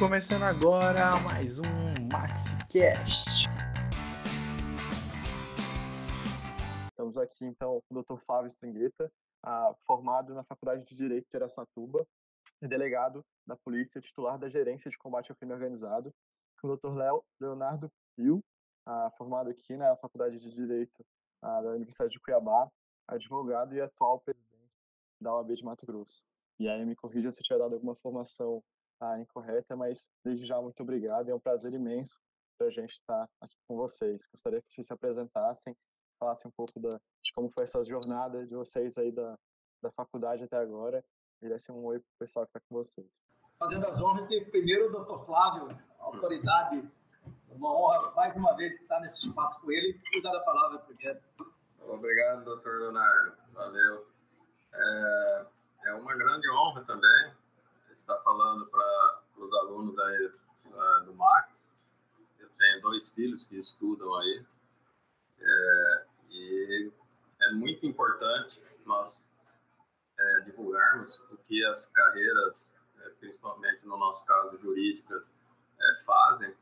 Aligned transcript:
Começando 0.00 0.44
agora 0.44 1.20
mais 1.20 1.58
um 1.58 2.08
MaxiCast. 2.10 3.46
Estamos 6.88 7.18
aqui 7.18 7.44
então 7.44 7.82
com 7.86 7.98
o 7.98 8.02
Dr. 8.02 8.16
Flávio 8.24 8.48
Stringueta, 8.48 9.12
ah, 9.44 9.74
formado 9.86 10.32
na 10.32 10.42
Faculdade 10.42 10.86
de 10.86 10.96
Direito 10.96 11.28
de 11.30 11.36
Aracatuba 11.36 12.06
e 12.62 12.66
delegado 12.66 13.22
da 13.46 13.54
Polícia 13.56 14.00
titular 14.00 14.38
da 14.38 14.48
Gerência 14.48 14.90
de 14.90 14.96
Combate 14.96 15.32
ao 15.32 15.36
Crime 15.36 15.52
Organizado, 15.52 16.10
com 16.62 16.68
o 16.68 16.76
Dr. 16.78 16.96
Léo 16.96 17.22
Leonardo 17.38 17.92
Pio, 18.16 18.42
ah, 18.86 19.12
formado 19.18 19.50
aqui 19.50 19.76
na 19.76 19.94
Faculdade 19.96 20.38
de 20.38 20.50
Direito 20.50 21.04
ah, 21.42 21.60
da 21.60 21.72
Universidade 21.72 22.12
de 22.12 22.20
Cuiabá, 22.20 22.70
advogado 23.06 23.74
e 23.74 23.82
atual 23.82 24.18
presidente 24.20 24.72
da 25.20 25.34
OAB 25.34 25.54
de 25.54 25.62
Mato 25.62 25.84
Grosso. 25.84 26.24
E 26.58 26.70
aí 26.70 26.86
me 26.86 26.96
corrija 26.96 27.30
se 27.30 27.40
eu 27.40 27.44
tiver 27.44 27.58
dado 27.58 27.74
alguma 27.74 27.94
formação 27.96 28.64
ah, 29.00 29.18
incorreta, 29.18 29.74
mas 29.74 30.10
desde 30.24 30.46
já 30.46 30.60
muito 30.60 30.82
obrigado, 30.82 31.28
é 31.28 31.34
um 31.34 31.40
prazer 31.40 31.72
imenso 31.72 32.20
para 32.58 32.66
a 32.66 32.70
gente 32.70 32.92
estar 32.92 33.26
aqui 33.40 33.56
com 33.66 33.76
vocês. 33.76 34.28
Gostaria 34.30 34.60
que 34.60 34.72
vocês 34.72 34.86
se 34.86 34.92
apresentassem, 34.92 35.74
falassem 36.18 36.48
um 36.48 36.52
pouco 36.54 36.78
da, 36.78 37.00
de 37.22 37.32
como 37.34 37.50
foi 37.50 37.64
essa 37.64 37.82
jornada 37.82 38.46
de 38.46 38.54
vocês 38.54 38.98
aí 38.98 39.10
da, 39.10 39.38
da 39.82 39.90
faculdade 39.90 40.44
até 40.44 40.58
agora 40.58 41.02
e 41.40 41.48
desse 41.48 41.72
um 41.72 41.82
oi 41.86 41.98
para 41.98 42.06
o 42.06 42.18
pessoal 42.18 42.44
que 42.44 42.50
está 42.50 42.60
com 42.68 42.74
vocês. 42.76 43.06
Fazendo 43.58 43.86
as 43.86 44.00
honras, 44.00 44.28
tem 44.28 44.44
primeiro 44.50 44.88
o 44.88 44.92
doutor 44.92 45.24
Flávio, 45.24 45.78
autoridade, 45.98 46.86
uma 47.48 47.74
honra 47.74 48.10
mais 48.12 48.36
uma 48.36 48.54
vez 48.56 48.74
estar 48.74 49.00
nesse 49.00 49.26
espaço 49.26 49.60
com 49.62 49.72
ele 49.72 49.98
e 50.12 50.22
dar 50.22 50.36
a 50.36 50.40
palavra 50.40 50.78
primeiro. 50.80 51.20
Obrigado, 51.80 52.44
doutor 52.44 52.80
Leonardo, 52.80 53.36
valeu. 53.52 54.06
É, 54.72 55.46
é 55.86 55.94
uma 55.94 56.14
grande 56.14 56.48
honra 56.50 56.84
também 56.84 57.39
estar 58.00 58.18
falando 58.20 58.66
para 58.66 59.22
os 59.36 59.52
alunos 59.54 59.98
aí 59.98 60.26
uh, 60.66 61.04
do 61.04 61.14
Max. 61.14 61.64
Eu 62.38 62.48
tenho 62.58 62.82
dois 62.82 63.14
filhos 63.14 63.44
que 63.44 63.56
estudam 63.56 64.14
aí. 64.16 64.44
É, 65.38 66.06
e 66.30 66.92
é 67.42 67.52
muito 67.52 67.86
importante 67.86 68.62
nós 68.84 69.30
é, 70.18 70.40
divulgarmos 70.40 71.26
o 71.30 71.36
que 71.38 71.64
as 71.64 71.86
carreiras, 71.86 72.74
é, 72.98 73.08
principalmente 73.20 73.86
no 73.86 73.96
nosso 73.96 74.26
caso 74.26 74.58
jurídicas, 74.58 75.22
é, 75.80 76.02
fazem 76.04 76.54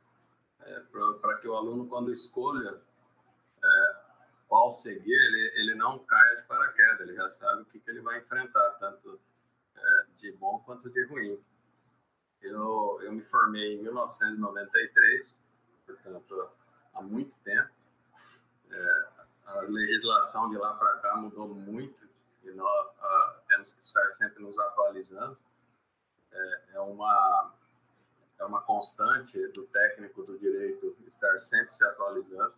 é, 0.61 0.81
para 1.21 1.39
que 1.39 1.49
o 1.49 1.57
aluno, 1.57 1.89
quando 1.89 2.13
escolha 2.13 2.81
qual 4.47 4.71
seguir, 4.73 5.13
ele, 5.13 5.53
ele 5.57 5.75
não 5.75 5.99
caia 5.99 6.37
de 6.37 6.43
paraquedas, 6.47 7.01
ele 7.01 7.15
já 7.15 7.29
sabe 7.29 7.63
o 7.63 7.65
que, 7.67 7.79
que 7.81 7.91
ele 7.91 8.01
vai 8.01 8.19
enfrentar, 8.19 8.71
tanto 8.81 9.21
de 10.19 10.33
bom 10.33 10.61
quanto 10.61 10.91
de 10.91 11.05
ruim. 11.07 11.41
Eu, 12.43 13.01
eu 13.03 13.13
me 13.13 13.23
formei 13.23 13.75
em 13.75 13.83
1993, 13.83 15.37
portanto, 15.87 16.51
há 16.95 17.03
muito 17.03 17.37
tempo. 17.39 17.71
É, 18.71 19.09
a 19.47 19.61
legislação 19.63 20.51
de 20.51 20.59
lá 20.59 20.75
para 20.75 20.99
cá 20.99 21.17
mudou 21.17 21.49
muito 21.49 22.07
e 22.45 22.51
nós 22.51 22.95
ah, 23.01 23.41
temos 23.49 23.73
que 23.73 23.83
estar 23.83 24.09
sempre 24.11 24.43
nos 24.43 24.59
atualizando. 24.59 25.39
É, 26.31 26.63
é, 26.75 26.81
uma, 26.81 27.53
é 28.39 28.45
uma 28.45 28.61
constante 28.61 29.39
do 29.49 29.67
técnico 29.67 30.23
do 30.23 30.39
direito 30.39 30.97
estar 31.07 31.39
sempre 31.39 31.73
se 31.73 31.85
atualizando, 31.85 32.55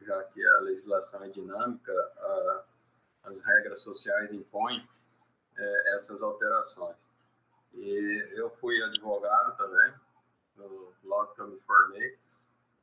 já 0.00 0.22
que 0.24 0.46
a 0.46 0.58
legislação 0.60 1.24
é 1.24 1.28
dinâmica, 1.28 1.92
a, 1.92 2.64
as 3.24 3.44
regras 3.44 3.82
sociais 3.82 4.32
impõem 4.32 4.88
é, 5.60 5.94
essas 5.94 6.22
alterações. 6.22 6.96
E 7.74 8.28
eu 8.32 8.50
fui 8.50 8.82
advogado 8.82 9.56
também, 9.56 9.94
logo 11.04 11.34
que 11.34 11.40
eu 11.40 11.48
me 11.48 11.60
formei. 11.60 12.18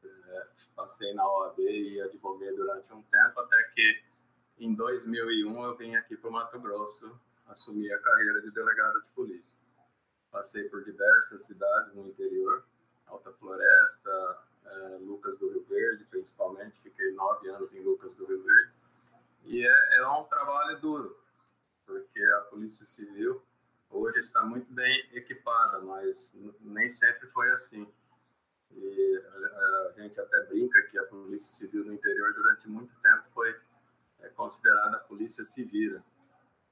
É, 0.03 0.47
passei 0.75 1.13
na 1.13 1.27
OAB 1.27 1.59
e 1.59 2.01
advoguei 2.01 2.55
durante 2.55 2.93
um 2.93 3.01
tempo, 3.01 3.39
até 3.39 3.63
que 3.73 4.03
em 4.59 4.73
2001 4.73 5.63
eu 5.63 5.75
vim 5.75 5.95
aqui 5.95 6.15
para 6.15 6.29
o 6.29 6.33
Mato 6.33 6.59
Grosso 6.59 7.19
assumir 7.47 7.91
a 7.93 7.99
carreira 7.99 8.41
de 8.41 8.51
delegado 8.51 9.01
de 9.01 9.09
polícia. 9.09 9.57
Passei 10.31 10.67
por 10.69 10.83
diversas 10.83 11.45
cidades 11.45 11.93
no 11.93 12.07
interior, 12.07 12.63
Alta 13.07 13.31
Floresta, 13.33 14.39
é, 14.65 14.97
Lucas 15.01 15.37
do 15.37 15.49
Rio 15.49 15.63
Verde, 15.63 16.03
principalmente. 16.05 16.79
Fiquei 16.81 17.11
nove 17.13 17.49
anos 17.49 17.73
em 17.73 17.81
Lucas 17.81 18.13
do 18.15 18.25
Rio 18.25 18.43
Verde. 18.43 18.71
E 19.45 19.65
é, 19.65 19.97
é 19.97 20.07
um 20.09 20.25
trabalho 20.25 20.79
duro, 20.79 21.17
porque 21.87 22.21
a 22.21 22.41
Polícia 22.41 22.85
Civil 22.85 23.41
hoje 23.89 24.19
está 24.19 24.43
muito 24.43 24.71
bem 24.71 25.09
equipada, 25.13 25.79
mas 25.79 26.37
nem 26.59 26.87
sempre 26.89 27.27
foi 27.29 27.49
assim. 27.51 27.87
E 28.71 29.23
a, 29.25 29.93
gente 29.95 30.19
até 30.19 30.43
brinca 30.43 30.79
que 30.91 30.99
a 30.99 31.05
Polícia 31.05 31.65
Civil 31.65 31.85
no 31.85 31.93
interior 31.93 32.33
durante 32.33 32.67
muito 32.67 32.93
tempo 32.99 33.23
foi 33.33 33.55
é, 34.19 34.27
considerada 34.29 34.97
a 34.97 34.99
Polícia 34.99 35.43
Civil. 35.43 36.03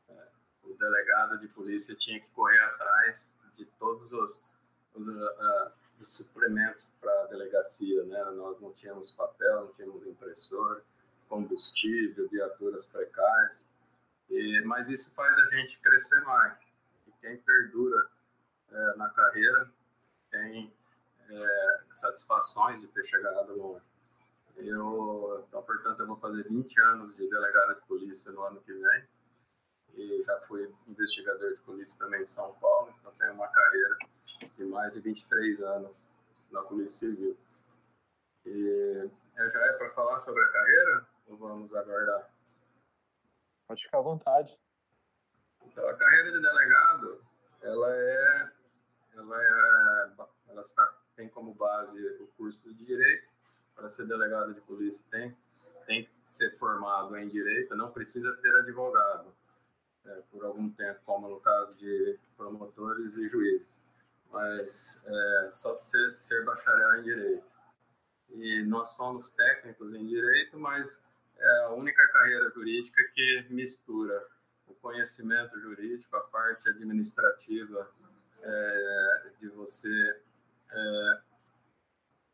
É, 0.10 0.28
o 0.66 0.74
delegado 0.74 1.40
de 1.40 1.48
polícia 1.48 1.96
tinha 1.96 2.20
que 2.20 2.28
correr 2.32 2.60
atrás 2.60 3.34
de 3.54 3.66
todos 3.80 4.12
os, 4.12 4.46
os, 4.94 5.08
uh, 5.08 5.72
os 6.00 6.16
suplementos 6.16 6.92
para 7.00 7.24
a 7.24 7.28
delegacia, 7.28 8.04
né? 8.04 8.24
Nós 8.32 8.60
não 8.60 8.74
tínhamos 8.74 9.12
papel, 9.12 9.62
não 9.62 9.74
tínhamos 9.74 10.06
impressor, 10.06 10.84
combustível, 11.30 12.28
viaturas 12.28 12.86
precárias. 12.88 13.66
E, 14.30 14.62
mas 14.66 14.90
isso 14.90 15.14
faz 15.14 15.38
a 15.38 15.46
gente 15.56 15.80
crescer 15.80 16.22
mais. 16.22 16.58
E 17.08 17.12
quem 17.22 17.38
perdura 17.38 18.10
é, 18.72 18.96
na 18.96 19.10
carreira 19.10 19.70
tem 20.30 20.74
é, 21.30 21.80
satisfações 21.92 22.82
de 22.82 22.88
ter 22.88 23.04
chegado 23.04 23.56
longe. 23.56 23.86
Eu, 24.58 25.44
então, 25.48 25.62
portanto, 25.64 26.00
eu 26.00 26.08
vou 26.08 26.18
fazer 26.18 26.44
20 26.44 26.80
anos 26.82 27.16
de 27.16 27.30
delegado 27.30 27.76
de 27.76 27.82
polícia 27.88 28.32
no 28.32 28.42
ano 28.44 28.62
que 28.62 28.74
vem. 28.74 29.04
E 29.96 30.24
já 30.26 30.40
fui 30.42 30.74
investigador 30.88 31.54
de 31.54 31.62
polícia 31.62 31.98
também 31.98 32.22
em 32.22 32.26
São 32.26 32.54
Paulo, 32.56 32.94
então 33.00 33.12
tenho 33.14 33.34
uma 33.34 33.48
carreira 33.48 33.98
de 34.58 34.66
mais 34.66 34.92
de 34.94 35.00
23 35.00 35.62
anos 35.62 36.06
na 36.52 36.62
Polícia 36.64 37.10
Civil. 37.10 37.38
E 38.46 39.10
já 39.38 39.44
é 39.44 39.74
para 39.74 39.90
falar 39.92 40.18
sobre 40.20 40.44
a 40.44 40.48
carreira 40.50 41.08
ou 41.28 41.38
vamos 41.38 41.74
aguardar? 41.74 42.30
Pode 43.68 43.84
ficar 43.84 44.00
à 44.00 44.02
vontade. 44.02 44.58
Então, 45.66 45.88
a 45.88 45.94
carreira 45.96 46.32
de 46.32 46.42
delegado, 46.42 47.22
ela 47.62 47.96
é, 47.96 48.52
ela 49.16 49.42
é, 49.42 50.12
ela 50.50 50.62
está, 50.62 50.94
tem 51.16 51.28
como 51.30 51.54
base 51.54 52.00
o 52.22 52.28
curso 52.38 52.72
de 52.74 52.86
direito. 52.86 53.28
Para 53.76 53.90
ser 53.90 54.08
delegado 54.08 54.54
de 54.54 54.62
polícia 54.62 55.04
tem, 55.12 55.36
tem 55.86 56.06
que 56.06 56.12
ser 56.26 56.58
formado 56.58 57.16
em 57.18 57.28
direito, 57.28 57.76
não 57.76 57.92
precisa 57.92 58.32
ter 58.38 58.56
advogado 58.56 59.36
é, 60.06 60.22
por 60.32 60.46
algum 60.46 60.70
tempo, 60.70 61.00
como 61.06 61.28
no 61.28 61.40
caso 61.40 61.76
de 61.76 62.18
promotores 62.38 63.18
e 63.18 63.28
juízes, 63.28 63.84
mas 64.32 65.04
é, 65.06 65.50
só 65.52 65.80
ser, 65.82 66.16
ser 66.20 66.46
bacharel 66.46 67.00
em 67.00 67.04
direito. 67.04 67.46
E 68.30 68.64
nós 68.64 68.96
somos 68.96 69.32
técnicos 69.32 69.94
em 69.94 70.06
direito, 70.06 70.58
mas 70.58 71.06
é 71.38 71.64
a 71.64 71.70
única 71.72 72.08
carreira 72.08 72.50
jurídica 72.52 73.04
que 73.14 73.46
mistura 73.50 74.26
o 74.68 74.74
conhecimento 74.76 75.60
jurídico, 75.60 76.16
a 76.16 76.22
parte 76.22 76.70
administrativa 76.70 77.90
é, 78.42 79.32
de 79.40 79.50
você 79.50 80.22
é, 80.72 81.20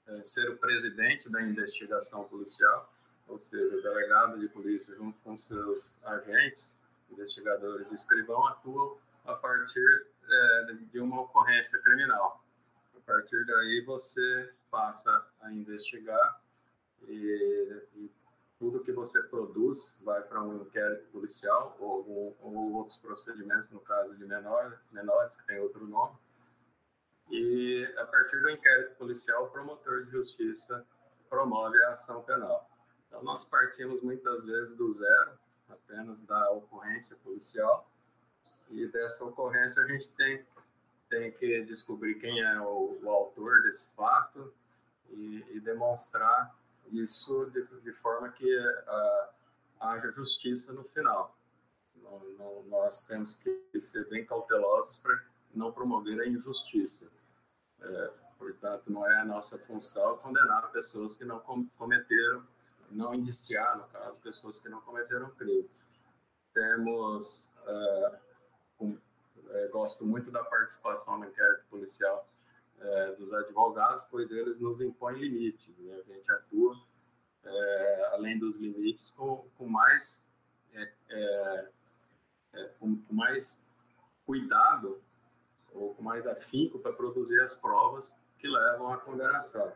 é, 0.07 0.23
ser 0.23 0.49
o 0.49 0.57
presidente 0.57 1.29
da 1.29 1.41
investigação 1.41 2.23
policial, 2.25 2.93
ou 3.27 3.39
seja, 3.39 3.75
o 3.75 3.81
delegado 3.81 4.39
de 4.39 4.47
polícia 4.49 4.95
junto 4.95 5.19
com 5.21 5.35
seus 5.37 6.03
agentes, 6.05 6.79
investigadores 7.09 7.89
e 7.91 7.93
escrivão 7.93 8.45
atuam 8.47 8.97
a 9.25 9.33
partir 9.33 10.07
é, 10.23 10.73
de 10.91 10.99
uma 10.99 11.21
ocorrência 11.21 11.79
criminal. 11.81 12.43
A 12.95 12.99
partir 13.01 13.45
daí 13.45 13.83
você 13.85 14.53
passa 14.69 15.27
a 15.41 15.51
investigar 15.51 16.41
e, 17.07 17.83
e 17.95 18.11
tudo 18.61 18.83
que 18.83 18.91
você 18.91 19.23
produz 19.23 19.97
vai 20.03 20.21
para 20.21 20.39
um 20.43 20.61
inquérito 20.61 21.07
policial 21.07 21.75
ou, 21.79 22.37
ou, 22.39 22.73
outros 22.73 22.95
procedimentos, 22.97 23.67
no 23.71 23.79
caso 23.79 24.15
de 24.15 24.23
menor, 24.23 24.79
menores, 24.91 25.35
que 25.35 25.47
tem 25.47 25.59
outro 25.59 25.87
nome. 25.87 26.15
E 27.31 27.91
a 27.97 28.05
partir 28.05 28.39
do 28.39 28.51
inquérito 28.51 28.95
policial, 28.97 29.45
o 29.45 29.49
promotor 29.49 30.05
de 30.05 30.11
justiça 30.11 30.85
promove 31.27 31.75
a 31.85 31.93
ação 31.93 32.21
penal. 32.21 32.69
Então, 33.07 33.23
nós 33.23 33.45
partimos 33.45 33.99
muitas 34.03 34.45
vezes 34.45 34.77
do 34.77 34.91
zero, 34.93 35.31
apenas 35.67 36.21
da 36.21 36.51
ocorrência 36.51 37.17
policial, 37.23 37.89
e 38.69 38.85
dessa 38.89 39.25
ocorrência 39.25 39.81
a 39.81 39.87
gente 39.87 40.07
tem, 40.09 40.45
tem 41.09 41.31
que 41.31 41.63
descobrir 41.63 42.13
quem 42.19 42.39
é 42.39 42.61
o, 42.61 42.99
o 43.01 43.09
autor 43.09 43.63
desse 43.63 43.91
fato 43.95 44.53
e, 45.09 45.43
e 45.49 45.59
demonstrar 45.59 46.55
isso 46.91 47.45
de, 47.51 47.65
de 47.81 47.93
forma 47.93 48.29
que 48.29 48.57
uh, 48.57 49.29
haja 49.79 50.11
justiça 50.11 50.73
no 50.73 50.83
final. 50.83 51.35
Não, 51.95 52.19
não, 52.37 52.63
nós 52.63 53.05
temos 53.05 53.35
que 53.35 53.79
ser 53.79 54.07
bem 54.09 54.25
cautelosos 54.25 54.97
para 54.97 55.23
não 55.53 55.71
promover 55.71 56.19
a 56.19 56.27
injustiça. 56.27 57.07
É, 57.81 58.11
portanto, 58.37 58.83
não 58.87 59.09
é 59.09 59.19
a 59.19 59.25
nossa 59.25 59.57
função 59.59 60.17
condenar 60.17 60.71
pessoas 60.71 61.15
que 61.15 61.25
não 61.25 61.39
cometeram, 61.77 62.45
não 62.91 63.13
indiciar, 63.15 63.77
no 63.77 63.87
caso, 63.87 64.15
pessoas 64.17 64.59
que 64.59 64.69
não 64.69 64.81
cometeram 64.81 65.29
crime. 65.31 65.69
Temos, 66.53 67.51
é, 67.65 68.19
um, 68.81 68.97
é, 69.49 69.67
gosto 69.67 70.05
muito 70.05 70.29
da 70.31 70.43
participação 70.43 71.17
no 71.17 71.25
inquérito 71.25 71.63
policial 71.69 72.27
é, 72.81 73.11
dos 73.13 73.31
advogados, 73.33 74.03
pois 74.09 74.31
eles 74.31 74.59
nos 74.59 74.81
impõem 74.81 75.17
limites. 75.17 75.69
Né? 75.77 75.93
A 75.93 76.13
gente 76.13 76.31
atua, 76.31 76.77
é, 77.43 78.09
além 78.13 78.39
dos 78.39 78.57
limites, 78.57 79.11
com, 79.11 79.45
com 79.57 79.67
mais, 79.67 80.23
é, 80.73 81.67
com, 82.79 82.95
com, 82.95 83.13
mais 83.13 83.65
cuidado 84.25 85.01
ou 85.73 85.93
com 85.93 86.03
mais 86.03 86.25
afinco 86.27 86.79
para 86.79 86.91
produzir 86.91 87.39
as 87.41 87.55
provas 87.55 88.19
que 88.39 88.47
levam 88.47 88.91
à 88.91 88.97
condenação. 88.97 89.71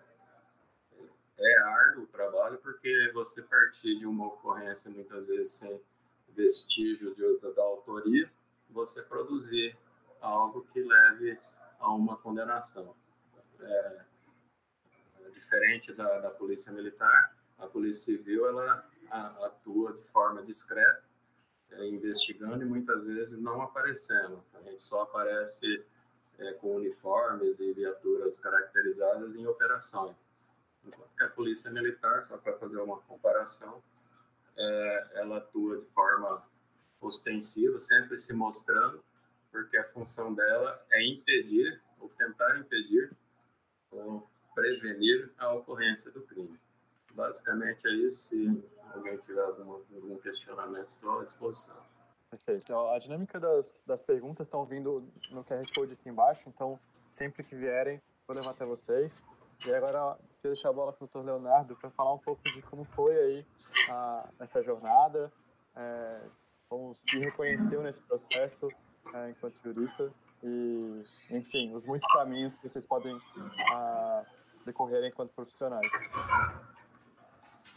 É 1.37 1.57
árduo 1.59 2.03
o 2.03 2.07
trabalho 2.07 2.57
porque 2.59 3.11
você 3.13 3.41
partir 3.43 3.99
de 3.99 4.05
uma 4.05 4.27
ocorrência 4.27 4.89
muitas 4.89 5.27
vezes 5.27 5.53
sem 5.53 5.81
vestígio 6.29 7.13
de, 7.13 7.53
da 7.53 7.61
autoria, 7.61 8.29
você 8.69 9.01
produzir 9.03 9.77
algo 10.21 10.65
que 10.71 10.81
leve 10.81 11.37
a 11.79 11.93
uma 11.93 12.17
condenação. 12.17 12.95
É, 13.59 14.01
é, 15.21 15.29
diferente 15.29 15.93
da, 15.93 16.19
da 16.19 16.29
polícia 16.29 16.71
militar, 16.73 17.35
a 17.57 17.67
polícia 17.67 18.15
civil 18.15 18.47
ela 18.47 18.85
atua 19.09 19.93
de 19.93 20.03
forma 20.09 20.43
discreta, 20.43 21.03
é, 21.71 21.87
investigando 21.87 22.63
e 22.63 22.65
muitas 22.65 23.05
vezes 23.05 23.39
não 23.39 23.61
aparecendo. 23.61 24.43
A 24.53 24.61
gente 24.61 24.81
só 24.83 25.03
aparece 25.03 25.85
é, 26.37 26.53
com 26.53 26.75
uniformes 26.75 27.59
e 27.59 27.73
viaturas 27.73 28.37
caracterizadas 28.39 29.35
em 29.35 29.47
operações. 29.47 30.15
Enquanto 30.85 31.15
que 31.15 31.23
a 31.23 31.29
polícia 31.29 31.71
militar, 31.71 32.25
só 32.25 32.37
para 32.37 32.57
fazer 32.57 32.77
uma 32.77 32.99
comparação, 33.01 33.81
é, 34.57 35.07
ela 35.15 35.37
atua 35.37 35.77
de 35.77 35.85
forma 35.87 36.43
ostensiva, 37.01 37.77
sempre 37.79 38.17
se 38.17 38.33
mostrando, 38.33 39.03
porque 39.55 39.77
a 39.77 39.85
função 39.85 40.33
dela 40.33 40.85
é 40.91 41.07
impedir 41.07 41.81
ou 42.01 42.09
tentar 42.09 42.59
impedir 42.59 43.09
ou 43.89 44.27
prevenir 44.53 45.31
a 45.37 45.53
ocorrência 45.53 46.11
do 46.11 46.21
crime. 46.23 46.59
Basicamente 47.13 47.87
é 47.87 47.91
isso. 47.93 48.27
Se 48.27 48.63
alguém 48.93 49.15
tiver 49.19 49.41
algum, 49.41 50.17
questionamento, 50.17 50.89
estou 50.89 51.21
à 51.21 51.23
disposição. 51.23 51.77
Perfeito. 52.29 52.63
Então, 52.65 52.91
a 52.91 52.99
dinâmica 52.99 53.39
das, 53.39 53.81
das 53.87 54.03
perguntas 54.03 54.47
estão 54.47 54.65
vindo 54.65 55.07
no 55.31 55.41
QR 55.45 55.65
Code 55.73 55.93
aqui 55.93 56.09
embaixo, 56.09 56.43
então 56.47 56.77
sempre 57.07 57.41
que 57.41 57.55
vierem, 57.55 58.01
vou 58.27 58.35
levar 58.35 58.51
até 58.51 58.65
vocês. 58.65 59.13
E 59.65 59.73
agora, 59.73 60.17
queria 60.41 60.53
deixar 60.53 60.69
a 60.69 60.73
bola 60.73 60.91
para 60.91 61.05
o 61.05 61.07
doutor 61.07 61.25
Leonardo 61.25 61.77
para 61.77 61.89
falar 61.91 62.13
um 62.13 62.19
pouco 62.19 62.43
de 62.43 62.61
como 62.63 62.83
foi 62.83 63.15
aí 63.17 63.45
a, 63.89 64.29
essa 64.41 64.61
jornada, 64.61 65.31
é, 65.77 66.21
como 66.67 66.93
se 66.93 67.19
reconheceu 67.19 67.81
nesse 67.81 68.01
processo 68.01 68.69
é, 69.15 69.29
enquanto 69.29 69.55
jurista 69.63 70.11
e, 70.43 71.03
enfim, 71.31 71.73
os 71.73 71.85
muitos 71.85 72.07
caminhos 72.11 72.53
que 72.55 72.67
vocês 72.67 72.85
podem 72.85 73.17
ah, 73.71 74.23
decorrer 74.65 75.05
enquanto 75.05 75.31
profissionais. 75.31 75.89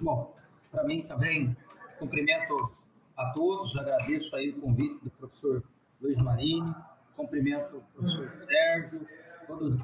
Bom, 0.00 0.34
para 0.70 0.84
mim 0.84 1.06
também, 1.06 1.56
cumprimento 1.98 2.72
a 3.16 3.30
todos, 3.30 3.76
agradeço 3.76 4.34
aí 4.36 4.50
o 4.50 4.60
convite 4.60 5.04
do 5.04 5.10
professor 5.10 5.62
Luiz 6.00 6.18
Marini, 6.18 6.74
cumprimento 7.16 7.78
o 7.78 7.82
professor 7.94 8.30
Sérgio, 8.46 9.06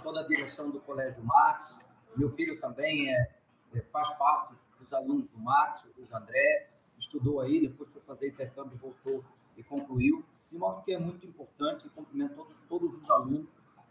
toda 0.02 0.20
a 0.20 0.26
direção 0.26 0.70
do 0.70 0.80
Colégio 0.80 1.22
Max, 1.24 1.80
meu 2.16 2.30
filho 2.30 2.60
também 2.60 3.12
é, 3.12 3.30
é, 3.74 3.80
faz 3.80 4.10
parte 4.10 4.54
dos 4.78 4.92
alunos 4.92 5.30
do 5.30 5.38
Max, 5.38 5.84
o 5.84 5.88
Luiz 5.96 6.12
André, 6.12 6.68
estudou 6.98 7.40
aí, 7.40 7.60
depois 7.60 7.90
foi 7.90 8.02
fazer 8.02 8.28
intercâmbio, 8.28 8.76
voltou 8.76 9.24
e 9.56 9.62
concluiu 9.62 10.24
de 10.54 10.60
modo 10.60 10.82
que 10.82 10.94
é 10.94 10.98
muito 10.98 11.26
importante, 11.26 11.88
cumprimento 11.88 12.36
todos, 12.36 12.56
todos 12.68 12.96
os 12.96 13.10
alunos, 13.10 13.48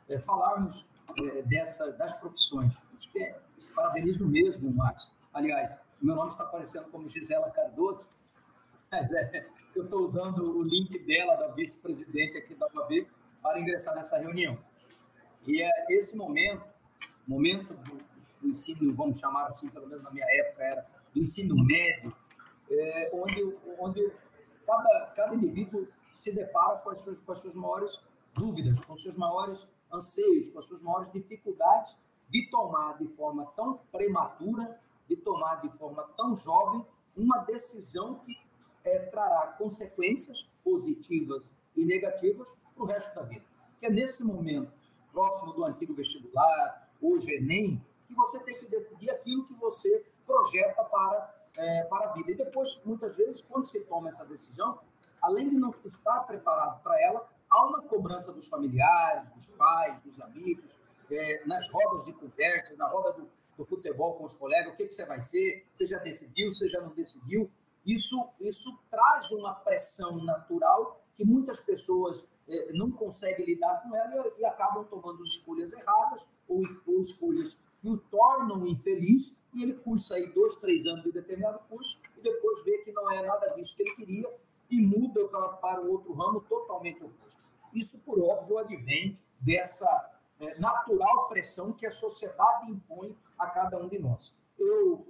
é, 0.07 0.17
falarmos 0.17 0.87
é, 1.17 1.41
dessas, 1.41 1.97
das 1.97 2.13
profissões. 2.13 2.73
Acho 2.95 3.11
que 3.11 3.21
é, 3.21 3.37
parabenizo 3.75 4.25
mesmo, 4.25 4.73
Max. 4.73 5.11
Aliás, 5.33 5.77
meu 6.01 6.15
nome 6.15 6.29
está 6.29 6.45
aparecendo 6.45 6.89
como 6.89 7.09
Gisela 7.09 7.51
Cardoso, 7.51 8.09
mas 8.89 9.11
é, 9.11 9.45
eu 9.75 9.83
estou 9.83 10.03
usando 10.03 10.57
o 10.57 10.63
link 10.63 10.97
dela, 10.99 11.35
da 11.35 11.49
vice-presidente 11.49 12.37
aqui 12.37 12.55
da 12.55 12.65
UAB, 12.73 13.07
para 13.41 13.59
ingressar 13.59 13.93
nessa 13.93 14.17
reunião. 14.17 14.57
E 15.45 15.61
é 15.61 15.69
esse 15.89 16.15
momento, 16.15 16.63
momento 17.27 17.73
do, 17.73 17.97
do 18.41 18.47
ensino, 18.47 18.95
vamos 18.95 19.19
chamar 19.19 19.47
assim, 19.47 19.69
pelo 19.69 19.85
menos 19.85 20.01
na 20.01 20.11
minha 20.11 20.25
época 20.29 20.63
era 20.63 20.85
do 21.13 21.19
ensino 21.19 21.55
médio, 21.65 22.15
é, 22.71 23.09
onde, 23.11 23.53
onde 23.77 24.13
cada, 24.65 25.11
cada 25.13 25.35
indivíduo 25.35 25.85
se 26.13 26.33
depara 26.33 26.77
com 26.77 26.91
as 26.91 27.01
suas, 27.01 27.17
com 27.17 27.31
as 27.31 27.41
suas 27.41 27.55
maiores 27.55 28.01
dúvidas, 28.35 28.79
com 28.85 28.95
seus 28.95 29.17
maiores 29.17 29.67
anseios, 29.91 30.47
com 30.49 30.59
as 30.59 30.67
suas 30.67 30.81
maiores 30.81 31.11
dificuldades 31.11 31.97
de 32.29 32.49
tomar 32.49 32.97
de 32.97 33.07
forma 33.07 33.45
tão 33.55 33.79
prematura, 33.91 34.79
de 35.07 35.15
tomar 35.17 35.61
de 35.61 35.69
forma 35.69 36.03
tão 36.15 36.37
jovem, 36.37 36.85
uma 37.17 37.39
decisão 37.39 38.15
que 38.19 38.37
é, 38.83 38.99
trará 39.07 39.47
consequências 39.57 40.49
positivas 40.63 41.55
e 41.75 41.85
negativas 41.85 42.47
para 42.73 42.83
o 42.83 42.87
resto 42.87 43.13
da 43.15 43.23
vida. 43.23 43.45
Que 43.79 43.87
é 43.87 43.89
nesse 43.89 44.23
momento, 44.23 44.71
próximo 45.11 45.53
do 45.53 45.63
antigo 45.65 45.93
vestibular, 45.93 46.89
hoje 47.01 47.31
Enem, 47.35 47.83
que 48.07 48.13
você 48.15 48.43
tem 48.43 48.59
que 48.59 48.65
decidir 48.67 49.09
aquilo 49.11 49.45
que 49.45 49.53
você 49.55 50.05
projeta 50.25 50.83
para, 50.83 51.35
é, 51.57 51.83
para 51.83 52.09
a 52.09 52.13
vida. 52.13 52.31
E 52.31 52.35
depois, 52.35 52.81
muitas 52.83 53.15
vezes, 53.15 53.41
quando 53.41 53.65
se 53.65 53.83
toma 53.85 54.09
essa 54.09 54.25
decisão, 54.25 54.79
além 55.23 55.49
de 55.49 55.57
não 55.57 55.73
se 55.73 55.87
estar 55.87 56.19
preparado 56.21 56.83
para 56.83 57.01
ela, 57.01 57.27
há 57.49 57.65
uma 57.65 57.81
cobrança 57.83 58.33
dos 58.33 58.49
familiares, 58.49 59.29
dos 59.33 59.49
pais, 59.49 60.03
dos 60.03 60.19
amigos, 60.19 60.75
é, 61.09 61.45
nas 61.45 61.67
rodas 61.69 62.05
de 62.05 62.13
conversa, 62.13 62.75
na 62.75 62.87
roda 62.87 63.13
do, 63.13 63.29
do, 63.57 63.65
futebol 63.65 64.15
com 64.15 64.25
os 64.25 64.33
colegas, 64.33 64.73
o 64.73 64.75
que, 64.75 64.85
que 64.85 64.93
você 64.93 65.05
vai 65.05 65.19
ser, 65.19 65.65
você 65.71 65.85
já 65.85 65.97
decidiu, 65.99 66.51
você 66.51 66.67
já 66.67 66.81
não 66.81 66.89
decidiu. 66.89 67.49
Isso, 67.85 68.29
isso 68.41 68.77
traz 68.89 69.31
uma 69.31 69.53
pressão 69.55 70.23
natural 70.23 71.01
que 71.15 71.23
muitas 71.23 71.61
pessoas 71.61 72.27
é, 72.47 72.73
não 72.73 72.91
conseguem 72.91 73.45
lidar 73.45 73.81
com 73.83 73.95
ela 73.95 74.27
e, 74.27 74.41
e 74.41 74.45
acabam 74.45 74.83
tomando 74.85 75.23
escolhas 75.23 75.71
erradas 75.71 76.25
ou, 76.47 76.61
ou 76.87 77.01
escolhas 77.01 77.61
que 77.81 77.89
o 77.89 77.97
tornam 77.97 78.65
infeliz 78.65 79.37
e 79.53 79.63
ele 79.63 79.73
cursa 79.73 80.15
aí 80.15 80.27
dois, 80.33 80.55
três 80.55 80.85
anos 80.85 81.03
de 81.03 81.11
determinado 81.11 81.59
curso 81.69 82.01
e 82.17 82.21
depois 82.21 82.63
vê 82.63 82.79
que 82.79 82.91
não 82.91 83.11
é 83.11 83.21
nada 83.21 83.47
disso 83.49 83.75
que 83.75 83.83
ele 83.83 83.95
queria 83.95 84.29
e 84.73 84.81
muda 84.81 85.27
para, 85.27 85.49
para 85.49 85.81
o 85.81 85.91
outro 85.91 86.13
ramo 86.13 86.41
totalmente 86.41 87.03
oposto. 87.03 87.43
Isso, 87.73 87.99
por 87.99 88.19
óbvio, 88.19 88.57
advém 88.57 89.17
dessa 89.39 90.11
é, 90.39 90.59
natural 90.59 91.27
pressão 91.27 91.71
que 91.73 91.85
a 91.85 91.91
sociedade 91.91 92.71
impõe 92.71 93.15
a 93.37 93.47
cada 93.47 93.77
um 93.77 93.87
de 93.87 93.99
nós. 93.99 94.35
Eu 94.57 95.05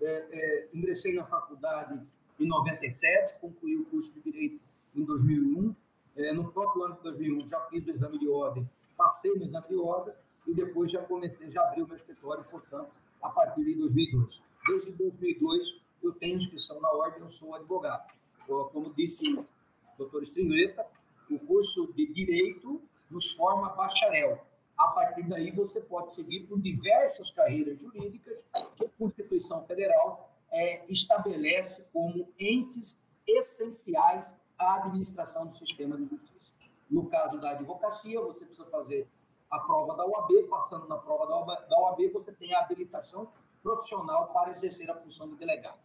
é, 0.00 0.06
é, 0.06 0.68
ingressei 0.74 1.14
na 1.14 1.24
faculdade 1.24 2.00
em 2.38 2.46
97, 2.46 3.38
concluí 3.40 3.76
o 3.76 3.86
curso 3.86 4.12
de 4.14 4.20
Direito 4.20 4.60
em 4.94 5.04
2001. 5.04 5.74
É, 6.16 6.32
no 6.32 6.50
próprio 6.52 6.84
ano 6.84 6.96
de 6.96 7.02
2001 7.02 7.46
já 7.46 7.60
fiz 7.66 7.86
o 7.86 7.90
exame 7.90 8.18
de 8.18 8.28
ordem, 8.28 8.68
passei 8.96 9.34
no 9.34 9.44
exame 9.44 9.68
de 9.68 9.76
ordem 9.76 10.14
e 10.46 10.54
depois 10.54 10.90
já 10.90 11.02
comecei, 11.02 11.50
já 11.50 11.62
abri 11.62 11.82
o 11.82 11.86
meu 11.86 11.96
escritório, 11.96 12.44
portanto, 12.44 12.90
a 13.22 13.28
partir 13.30 13.64
de 13.64 13.74
2002. 13.74 14.42
Desde 14.66 14.92
2002 14.92 15.80
eu 16.02 16.12
tenho 16.12 16.36
inscrição 16.36 16.80
na 16.80 16.90
ordem, 16.90 17.20
eu 17.20 17.28
sou 17.28 17.54
advogado 17.54 18.16
como 18.46 18.92
disse 18.94 19.34
o 19.34 19.46
doutor 19.98 20.22
Stringleta, 20.22 20.86
o 21.30 21.38
curso 21.38 21.92
de 21.94 22.06
Direito 22.12 22.80
nos 23.10 23.32
forma 23.32 23.70
bacharel. 23.70 24.40
A 24.76 24.88
partir 24.88 25.22
daí, 25.24 25.50
você 25.50 25.80
pode 25.80 26.12
seguir 26.12 26.40
por 26.40 26.60
diversas 26.60 27.30
carreiras 27.30 27.80
jurídicas 27.80 28.44
que 28.76 28.84
a 28.84 28.88
Constituição 28.90 29.64
Federal 29.66 30.30
é, 30.50 30.84
estabelece 30.90 31.86
como 31.92 32.28
entes 32.38 33.00
essenciais 33.26 34.40
à 34.58 34.76
administração 34.76 35.46
do 35.46 35.54
sistema 35.54 35.96
de 35.96 36.06
justiça. 36.06 36.52
No 36.90 37.06
caso 37.06 37.38
da 37.40 37.50
advocacia, 37.50 38.20
você 38.20 38.44
precisa 38.44 38.68
fazer 38.68 39.08
a 39.50 39.58
prova 39.60 39.94
da 39.96 40.04
OAB, 40.04 40.48
passando 40.48 40.86
na 40.88 40.96
prova 40.96 41.26
da 41.26 41.80
OAB 41.80 42.12
você 42.12 42.32
tem 42.32 42.54
a 42.54 42.60
habilitação 42.60 43.28
profissional 43.62 44.28
para 44.28 44.50
exercer 44.50 44.90
a 44.90 44.94
função 44.94 45.28
de 45.28 45.36
delegado, 45.36 45.78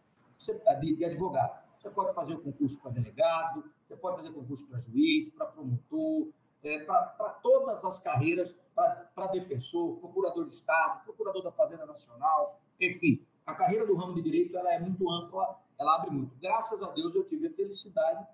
de, 0.80 0.94
de 0.94 1.04
advogado. 1.04 1.61
Você 1.82 1.90
pode 1.90 2.14
fazer 2.14 2.34
o 2.34 2.40
concurso 2.40 2.80
para 2.80 2.92
delegado, 2.92 3.64
você 3.84 3.96
pode 3.96 4.16
fazer 4.18 4.32
concurso 4.32 4.70
para 4.70 4.78
juiz, 4.78 5.34
para 5.34 5.46
promotor, 5.46 6.28
é, 6.62 6.78
para 6.78 7.40
todas 7.42 7.84
as 7.84 7.98
carreiras, 7.98 8.56
para 8.72 9.26
defensor, 9.32 9.96
procurador 9.96 10.46
de 10.46 10.52
Estado, 10.52 11.02
procurador 11.02 11.42
da 11.42 11.50
Fazenda 11.50 11.84
Nacional, 11.84 12.60
enfim. 12.80 13.26
A 13.44 13.52
carreira 13.52 13.84
do 13.84 13.96
ramo 13.96 14.14
de 14.14 14.22
direito 14.22 14.56
ela 14.56 14.72
é 14.72 14.78
muito 14.78 15.10
ampla, 15.10 15.60
ela 15.76 15.96
abre 15.96 16.10
muito. 16.10 16.36
Graças 16.40 16.80
a 16.80 16.90
Deus 16.92 17.16
eu 17.16 17.24
tive 17.24 17.48
a 17.48 17.52
felicidade 17.52 18.28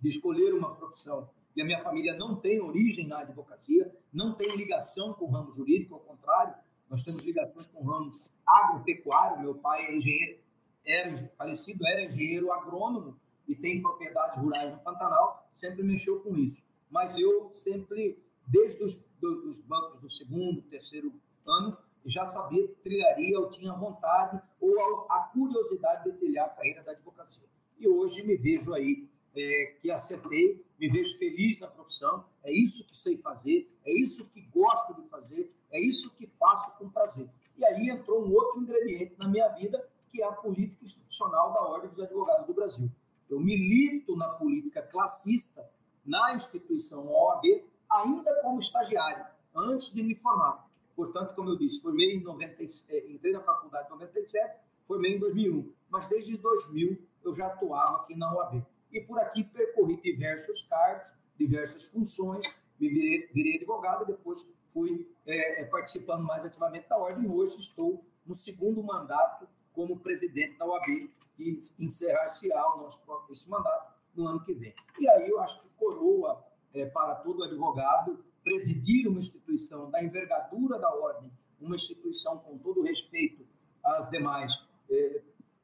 de 0.00 0.08
escolher 0.08 0.54
uma 0.54 0.74
profissão 0.74 1.28
e 1.54 1.60
a 1.60 1.64
minha 1.66 1.82
família 1.82 2.16
não 2.16 2.34
tem 2.34 2.62
origem 2.62 3.06
na 3.06 3.20
advocacia, 3.20 3.94
não 4.10 4.34
tem 4.34 4.56
ligação 4.56 5.12
com 5.12 5.26
o 5.26 5.30
ramo 5.30 5.52
jurídico, 5.54 5.96
ao 5.96 6.00
contrário, 6.00 6.54
nós 6.88 7.02
temos 7.02 7.22
ligações 7.24 7.66
com 7.68 7.82
o 7.82 7.86
ramo 7.86 8.10
agropecuário. 8.46 9.42
Meu 9.42 9.54
pai 9.54 9.84
é 9.86 9.96
engenheiro, 9.96 10.38
era 10.86 11.30
falecido, 11.36 11.86
era 11.86 12.04
engenheiro 12.04 12.52
agrônomo 12.52 13.16
e 13.48 13.54
tem 13.54 13.82
propriedades 13.82 14.38
rurais 14.38 14.72
no 14.72 14.78
Pantanal, 14.80 15.46
sempre 15.50 15.82
mexeu 15.82 16.20
com 16.20 16.36
isso. 16.36 16.62
Mas 16.90 17.16
eu 17.16 17.50
sempre, 17.52 18.18
desde 18.46 18.82
os 18.82 19.02
dos 19.20 19.60
bancos 19.60 20.00
do 20.00 20.10
segundo, 20.10 20.62
terceiro 20.62 21.12
ano, 21.46 21.76
já 22.04 22.24
sabia 22.24 22.66
que 22.68 22.74
trilharia, 22.82 23.38
ou 23.38 23.48
tinha 23.48 23.72
vontade 23.72 24.40
ou 24.60 25.06
a 25.10 25.30
curiosidade 25.32 26.04
de 26.04 26.18
trilhar 26.18 26.46
a 26.46 26.50
carreira 26.50 26.82
da 26.82 26.92
advocacia. 26.92 27.44
E 27.78 27.88
hoje 27.88 28.22
me 28.22 28.36
vejo 28.36 28.74
aí 28.74 29.08
é, 29.34 29.76
que 29.80 29.90
acertei, 29.90 30.64
me 30.78 30.88
vejo 30.88 31.18
feliz 31.18 31.58
na 31.58 31.66
profissão, 31.66 32.24
é 32.42 32.52
isso 32.52 32.86
que 32.86 32.96
sei 32.96 33.16
fazer, 33.16 33.68
é 33.84 33.92
isso 33.92 34.28
que 34.28 34.42
gosto 34.42 35.00
de 35.00 35.08
fazer, 35.08 35.50
é 35.70 35.80
isso 35.80 36.14
que 36.16 36.26
faço 36.26 36.76
com 36.78 36.90
prazer. 36.90 37.28
E 37.56 37.64
aí 37.64 37.88
entrou 37.88 38.24
um 38.24 38.32
outro 38.32 38.60
ingrediente 38.60 39.14
na 39.18 39.28
minha 39.28 39.48
vida, 39.48 39.88
que 40.14 40.22
é 40.22 40.26
a 40.26 40.32
política 40.32 40.84
institucional 40.84 41.52
da 41.52 41.60
Ordem 41.62 41.90
dos 41.90 41.98
Advogados 41.98 42.46
do 42.46 42.54
Brasil. 42.54 42.88
Eu 43.28 43.40
milito 43.40 44.14
na 44.14 44.28
política 44.28 44.80
classista, 44.80 45.68
na 46.06 46.36
instituição 46.36 47.08
OAB, 47.08 47.42
ainda 47.90 48.32
como 48.40 48.60
estagiário, 48.60 49.26
antes 49.52 49.92
de 49.92 50.04
me 50.04 50.14
formar. 50.14 50.70
Portanto, 50.94 51.34
como 51.34 51.50
eu 51.50 51.58
disse, 51.58 51.82
formei 51.82 52.14
em 52.14 52.22
90, 52.22 52.62
é, 52.90 53.10
entrei 53.10 53.32
na 53.32 53.40
faculdade 53.40 53.88
em 53.88 53.90
97, 53.90 54.56
formei 54.84 55.16
em 55.16 55.18
2001, 55.18 55.72
mas 55.90 56.06
desde 56.06 56.36
2000 56.36 56.96
eu 57.24 57.34
já 57.34 57.46
atuava 57.46 58.02
aqui 58.02 58.14
na 58.14 58.32
OAB. 58.32 58.64
E 58.92 59.00
por 59.00 59.18
aqui 59.18 59.42
percorri 59.42 60.00
diversos 60.00 60.62
cargos, 60.62 61.08
diversas 61.36 61.86
funções, 61.86 62.46
me 62.78 62.88
virei, 62.88 63.28
virei 63.34 63.56
advogado 63.56 64.06
depois 64.06 64.48
fui 64.68 65.12
é, 65.26 65.62
é 65.62 65.64
participando 65.64 66.22
mais 66.22 66.44
ativamente 66.44 66.88
da 66.88 66.98
ordem. 66.98 67.28
Hoje 67.28 67.60
estou 67.60 68.04
no 68.24 68.34
segundo 68.34 68.80
mandato 68.80 69.48
como 69.74 69.98
presidente 69.98 70.56
da 70.56 70.66
OAB, 70.66 71.10
que 71.36 71.58
encerrar-se-á 71.78 72.74
o 72.74 72.82
nosso 72.82 73.04
esse 73.30 73.48
mandato 73.50 73.92
no 74.14 74.28
ano 74.28 74.44
que 74.44 74.54
vem. 74.54 74.74
E 74.98 75.08
aí 75.08 75.28
eu 75.28 75.40
acho 75.40 75.60
que 75.60 75.68
coroa 75.76 76.44
é, 76.72 76.86
para 76.86 77.16
todo 77.16 77.42
advogado 77.44 78.24
presidir 78.42 79.08
uma 79.08 79.18
instituição 79.18 79.90
da 79.90 80.02
envergadura 80.02 80.78
da 80.78 80.90
ordem, 80.94 81.32
uma 81.60 81.74
instituição 81.74 82.38
com 82.38 82.58
todo 82.58 82.82
respeito 82.82 83.46
às 83.82 84.08
demais, 84.10 84.52
é, 84.90 85.22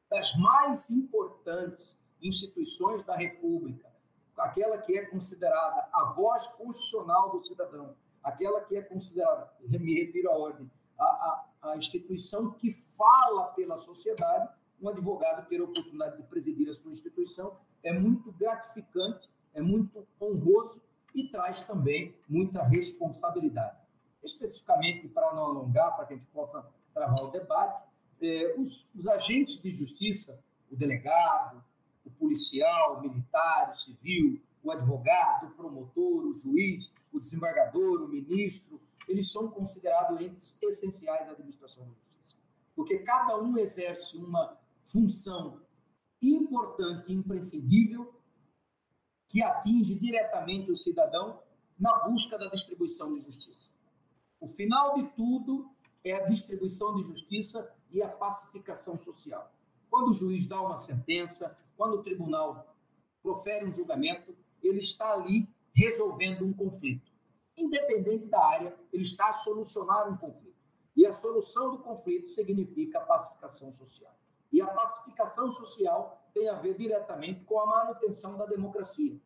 das 0.08 0.34
mais 0.36 0.90
importantes 0.90 1.98
instituições 2.20 3.04
da 3.04 3.16
República, 3.16 3.88
aquela 4.36 4.78
que 4.78 4.96
é 4.96 5.04
considerada 5.06 5.88
a 5.92 6.12
voz 6.16 6.46
constitucional 6.48 7.30
do 7.30 7.40
cidadão, 7.40 7.94
aquela 8.22 8.60
que 8.62 8.76
é 8.76 8.82
considerada, 8.82 9.52
me 9.60 9.94
refiro 9.94 10.30
à 10.30 10.36
ordem, 10.36 10.70
a, 10.98 11.04
a, 11.04 11.49
a 11.62 11.76
instituição 11.76 12.52
que 12.52 12.72
fala 12.72 13.48
pela 13.48 13.76
sociedade, 13.76 14.48
um 14.80 14.88
advogado 14.88 15.46
ter 15.48 15.60
a 15.60 15.64
oportunidade 15.64 16.16
de 16.16 16.22
presidir 16.24 16.68
a 16.68 16.72
sua 16.72 16.92
instituição 16.92 17.56
é 17.82 17.92
muito 17.92 18.32
gratificante, 18.32 19.28
é 19.52 19.60
muito 19.60 20.06
honroso 20.20 20.82
e 21.14 21.28
traz 21.28 21.64
também 21.64 22.14
muita 22.28 22.62
responsabilidade. 22.62 23.76
Especificamente, 24.22 25.08
para 25.08 25.34
não 25.34 25.44
alongar, 25.44 25.96
para 25.96 26.06
que 26.06 26.14
a 26.14 26.16
gente 26.16 26.28
possa 26.28 26.64
travar 26.94 27.24
o 27.24 27.30
debate, 27.30 27.82
eh, 28.20 28.54
os, 28.58 28.90
os, 28.94 29.06
agentes 29.06 29.60
de 29.60 29.70
justiça, 29.70 30.38
o 30.70 30.76
delegado, 30.76 31.62
o 32.04 32.10
policial, 32.10 32.98
o 32.98 33.00
militar, 33.00 33.72
o 33.72 33.78
civil, 33.78 34.40
o 34.62 34.70
advogado, 34.70 35.46
o 35.46 35.50
promotor, 35.50 36.26
o 36.26 36.34
juiz, 36.34 36.92
o 37.12 37.18
desembargador, 37.18 38.02
o 38.02 38.08
ministro, 38.08 38.80
eles 39.10 39.32
são 39.32 39.50
considerados 39.50 40.20
entes 40.20 40.56
essenciais 40.62 41.26
da 41.26 41.32
administração 41.32 41.84
da 41.84 41.94
justiça. 41.94 42.36
Porque 42.76 42.98
cada 43.00 43.36
um 43.36 43.58
exerce 43.58 44.16
uma 44.18 44.56
função 44.84 45.60
importante 46.22 47.12
imprescindível 47.12 48.14
que 49.28 49.42
atinge 49.42 49.96
diretamente 49.96 50.70
o 50.70 50.76
cidadão 50.76 51.42
na 51.78 52.04
busca 52.04 52.38
da 52.38 52.48
distribuição 52.48 53.14
de 53.14 53.20
justiça. 53.22 53.68
O 54.40 54.46
final 54.46 54.94
de 54.94 55.08
tudo 55.16 55.68
é 56.04 56.12
a 56.12 56.26
distribuição 56.26 56.94
de 56.94 57.02
justiça 57.02 57.74
e 57.90 58.02
a 58.02 58.08
pacificação 58.08 58.96
social. 58.96 59.52
Quando 59.90 60.10
o 60.10 60.14
juiz 60.14 60.46
dá 60.46 60.60
uma 60.60 60.76
sentença, 60.76 61.58
quando 61.76 61.94
o 61.94 62.02
tribunal 62.02 62.76
profere 63.22 63.66
um 63.66 63.72
julgamento, 63.72 64.36
ele 64.62 64.78
está 64.78 65.12
ali 65.12 65.48
resolvendo 65.74 66.44
um 66.44 66.52
conflito. 66.52 67.09
Independente 67.60 68.26
da 68.26 68.42
área, 68.42 68.74
ele 68.92 69.02
está 69.02 69.28
a 69.28 69.32
solucionar 69.32 70.10
um 70.10 70.16
conflito. 70.16 70.56
E 70.96 71.06
a 71.06 71.10
solução 71.10 71.70
do 71.70 71.78
conflito 71.78 72.28
significa 72.28 73.00
pacificação 73.00 73.70
social. 73.70 74.14
E 74.50 74.60
a 74.60 74.66
pacificação 74.66 75.48
social 75.50 76.28
tem 76.32 76.48
a 76.48 76.54
ver 76.54 76.76
diretamente 76.76 77.44
com 77.44 77.60
a 77.60 77.66
manutenção 77.66 78.36
da 78.36 78.46
democracia. 78.46 79.16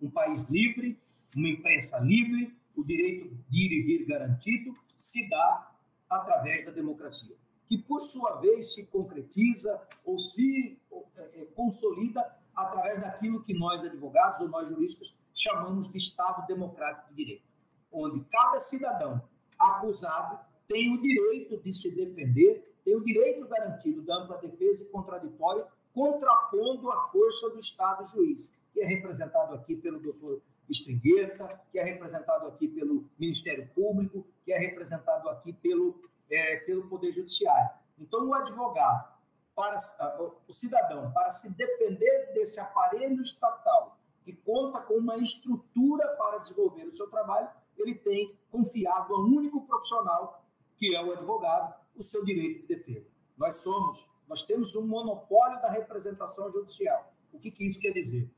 Um 0.00 0.10
país 0.10 0.48
livre, 0.48 1.00
uma 1.34 1.48
imprensa 1.48 1.98
livre, 2.00 2.56
o 2.76 2.84
direito 2.84 3.28
de 3.48 3.66
ir 3.66 3.72
e 3.72 3.82
vir 3.82 4.06
garantido, 4.06 4.76
se 4.96 5.28
dá 5.28 5.72
através 6.10 6.64
da 6.64 6.72
democracia, 6.72 7.36
que 7.68 7.78
por 7.78 8.00
sua 8.00 8.36
vez 8.36 8.74
se 8.74 8.86
concretiza 8.86 9.80
ou 10.04 10.18
se 10.18 10.78
é, 11.16 11.42
é, 11.42 11.44
consolida 11.46 12.20
através 12.54 13.00
daquilo 13.00 13.42
que 13.42 13.54
nós 13.54 13.84
advogados 13.84 14.40
ou 14.40 14.48
nós 14.48 14.68
juristas 14.68 15.14
chamamos 15.38 15.90
de 15.90 15.96
Estado 15.96 16.46
Democrático 16.46 17.08
de 17.10 17.14
Direito, 17.14 17.44
onde 17.92 18.24
cada 18.24 18.58
cidadão 18.58 19.22
acusado 19.58 20.40
tem 20.66 20.92
o 20.92 21.00
direito 21.00 21.62
de 21.62 21.72
se 21.72 21.94
defender, 21.94 22.76
tem 22.84 22.96
o 22.96 23.04
direito 23.04 23.46
garantido 23.46 24.02
da 24.02 24.16
ampla 24.16 24.38
defesa 24.38 24.82
e 24.82 24.86
contraditório 24.86 25.64
contrapondo 25.94 26.90
a 26.90 26.96
força 27.08 27.50
do 27.50 27.58
Estado 27.58 28.06
juiz, 28.08 28.54
que 28.72 28.80
é 28.80 28.86
representado 28.86 29.54
aqui 29.54 29.76
pelo 29.76 30.00
doutor 30.00 30.42
Stringueta, 30.68 31.60
que 31.72 31.78
é 31.78 31.82
representado 31.82 32.46
aqui 32.46 32.68
pelo 32.68 33.08
Ministério 33.18 33.68
Público, 33.74 34.26
que 34.44 34.52
é 34.52 34.58
representado 34.58 35.28
aqui 35.30 35.52
pelo, 35.52 36.00
é, 36.30 36.56
pelo 36.58 36.88
Poder 36.88 37.10
Judiciário. 37.10 37.70
Então, 37.98 38.28
o 38.28 38.34
advogado, 38.34 39.16
para 39.54 39.76
o 40.20 40.52
cidadão, 40.52 41.10
para 41.12 41.30
se 41.30 41.52
defender 41.56 42.32
deste 42.32 42.60
aparelho 42.60 43.20
estatal 43.20 43.97
que 44.28 44.36
conta 44.44 44.82
com 44.82 44.98
uma 44.98 45.16
estrutura 45.16 46.06
para 46.18 46.36
desenvolver 46.36 46.84
o 46.84 46.92
seu 46.92 47.08
trabalho, 47.08 47.48
ele 47.78 47.94
tem 47.94 48.36
confiado 48.50 49.14
a 49.14 49.20
um 49.22 49.36
único 49.36 49.66
profissional, 49.66 50.44
que 50.76 50.94
é 50.94 51.02
o 51.02 51.12
advogado, 51.12 51.74
o 51.96 52.02
seu 52.02 52.22
direito 52.26 52.66
de 52.66 52.74
defesa. 52.74 53.06
Nós 53.38 53.62
somos 53.62 54.06
nós 54.28 54.44
temos 54.44 54.76
um 54.76 54.86
monopólio 54.86 55.58
da 55.62 55.70
representação 55.70 56.52
judicial. 56.52 57.10
O 57.32 57.38
que, 57.38 57.50
que 57.50 57.66
isso 57.66 57.80
quer 57.80 57.92
dizer? 57.92 58.30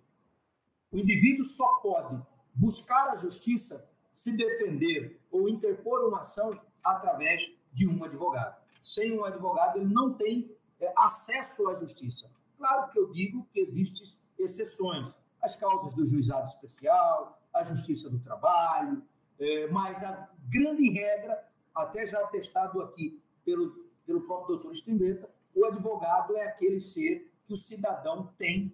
O 0.93 0.97
indivíduo 0.97 1.43
só 1.43 1.67
pode 1.81 2.23
buscar 2.55 3.11
a 3.11 3.17
justiça, 3.17 3.91
se 4.13 4.37
defender 4.37 5.21
ou 5.33 5.49
interpor 5.49 6.07
uma 6.07 6.21
ação 6.21 6.57
através 6.85 7.51
de 7.73 7.89
um 7.89 8.05
advogado. 8.05 8.57
Sem 8.81 9.19
um 9.19 9.25
advogado, 9.25 9.79
ele 9.79 9.93
não 9.93 10.15
tem 10.15 10.57
é, 10.79 10.93
acesso 10.97 11.69
à 11.69 11.75
justiça. 11.75 12.31
Claro 12.57 12.93
que 12.93 12.99
eu 13.01 13.11
digo 13.11 13.45
que 13.53 13.59
existem 13.59 14.07
exceções, 14.39 15.17
as 15.43 15.57
causas 15.57 15.95
do 15.95 16.05
juizado 16.07 16.49
especial, 16.49 17.41
a 17.53 17.63
justiça 17.63 18.11
do 18.11 18.19
trabalho, 18.19 19.03
é, 19.39 19.67
mas 19.69 20.03
a 20.03 20.29
grande 20.49 20.91
regra, 20.91 21.47
até 21.75 22.07
já 22.07 22.21
atestado 22.21 22.83
aqui 22.83 23.23
pelo, 23.45 23.71
pelo 24.05 24.21
próprio 24.23 24.57
doutor 24.57 24.73
Strimbeta, 24.73 25.31
o 25.55 25.65
advogado 25.65 26.37
é 26.37 26.45
aquele 26.45 26.79
ser 26.79 27.33
que 27.47 27.53
o 27.53 27.57
cidadão 27.57 28.33
tem 28.39 28.73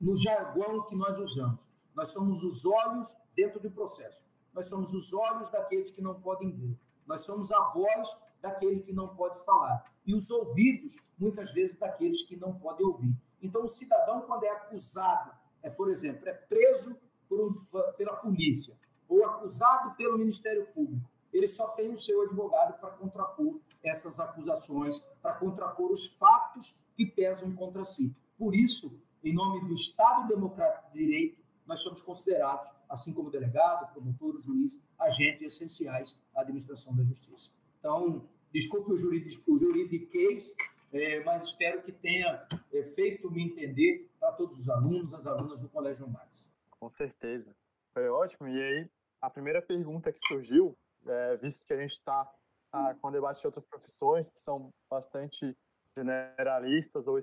no 0.00 0.16
jargão 0.16 0.84
que 0.86 0.96
nós 0.96 1.18
usamos. 1.18 1.66
Nós 1.94 2.12
somos 2.12 2.42
os 2.42 2.64
olhos 2.66 3.06
dentro 3.34 3.60
do 3.60 3.70
processo. 3.70 4.22
Nós 4.52 4.68
somos 4.68 4.92
os 4.92 5.12
olhos 5.14 5.50
daqueles 5.50 5.90
que 5.90 6.02
não 6.02 6.20
podem 6.20 6.50
ver. 6.50 6.76
Nós 7.06 7.24
somos 7.24 7.50
a 7.52 7.60
voz 7.72 8.08
daquele 8.40 8.80
que 8.80 8.92
não 8.92 9.08
pode 9.14 9.42
falar. 9.44 9.92
E 10.06 10.14
os 10.14 10.30
ouvidos, 10.30 10.96
muitas 11.18 11.52
vezes, 11.52 11.76
daqueles 11.78 12.22
que 12.26 12.36
não 12.36 12.58
podem 12.58 12.86
ouvir. 12.86 13.14
Então, 13.42 13.62
o 13.62 13.68
cidadão, 13.68 14.22
quando 14.22 14.44
é 14.44 14.50
acusado, 14.50 15.32
é, 15.66 15.70
por 15.70 15.90
exemplo, 15.90 16.28
é 16.28 16.32
preso 16.32 16.96
por 17.28 17.66
pela 17.96 18.14
polícia 18.16 18.78
ou 19.08 19.24
acusado 19.24 19.96
pelo 19.96 20.16
Ministério 20.16 20.64
Público, 20.66 21.10
ele 21.32 21.46
só 21.48 21.70
tem 21.70 21.92
o 21.92 21.98
seu 21.98 22.22
advogado 22.22 22.78
para 22.80 22.90
contrapor 22.90 23.58
essas 23.82 24.20
acusações, 24.20 25.00
para 25.20 25.34
contrapor 25.34 25.90
os 25.90 26.08
fatos 26.14 26.78
que 26.96 27.04
pesam 27.04 27.52
contra 27.54 27.84
si. 27.84 28.14
Por 28.38 28.54
isso, 28.54 28.96
em 29.24 29.34
nome 29.34 29.66
do 29.66 29.74
Estado 29.74 30.28
Democrático 30.28 30.92
de 30.92 31.04
Direito, 31.04 31.42
nós 31.66 31.82
somos 31.82 32.00
considerados, 32.00 32.68
assim 32.88 33.12
como 33.12 33.28
delegado, 33.28 33.92
promotor, 33.92 34.40
juiz, 34.40 34.84
agentes 34.98 35.42
essenciais 35.42 36.16
à 36.34 36.42
administração 36.42 36.94
da 36.96 37.02
justiça. 37.02 37.50
Então, 37.80 38.24
desculpe 38.52 38.92
o 38.92 39.58
juridiquês, 39.58 40.54
é, 40.92 41.24
mas 41.24 41.44
espero 41.44 41.82
que 41.82 41.90
tenha 41.90 42.46
é, 42.72 42.82
feito 42.84 43.30
me 43.30 43.42
entender 43.42 44.08
para 44.26 44.32
todos 44.32 44.58
os 44.58 44.68
alunos, 44.68 45.14
as 45.14 45.24
alunas 45.24 45.60
do 45.60 45.68
Colégio 45.68 46.08
Marx. 46.08 46.50
Com 46.70 46.90
certeza. 46.90 47.54
Foi 47.94 48.08
ótimo. 48.08 48.48
E 48.48 48.60
aí, 48.60 48.90
a 49.20 49.30
primeira 49.30 49.62
pergunta 49.62 50.12
que 50.12 50.18
surgiu, 50.26 50.76
é, 51.06 51.36
visto 51.36 51.64
que 51.64 51.72
a 51.72 51.76
gente 51.76 51.92
está 51.92 52.28
ah, 52.72 52.94
com 53.00 53.12
debate 53.12 53.40
de 53.40 53.46
outras 53.46 53.64
profissões 53.64 54.28
que 54.28 54.40
são 54.40 54.70
bastante 54.90 55.56
generalistas 55.96 57.06
ou 57.06 57.16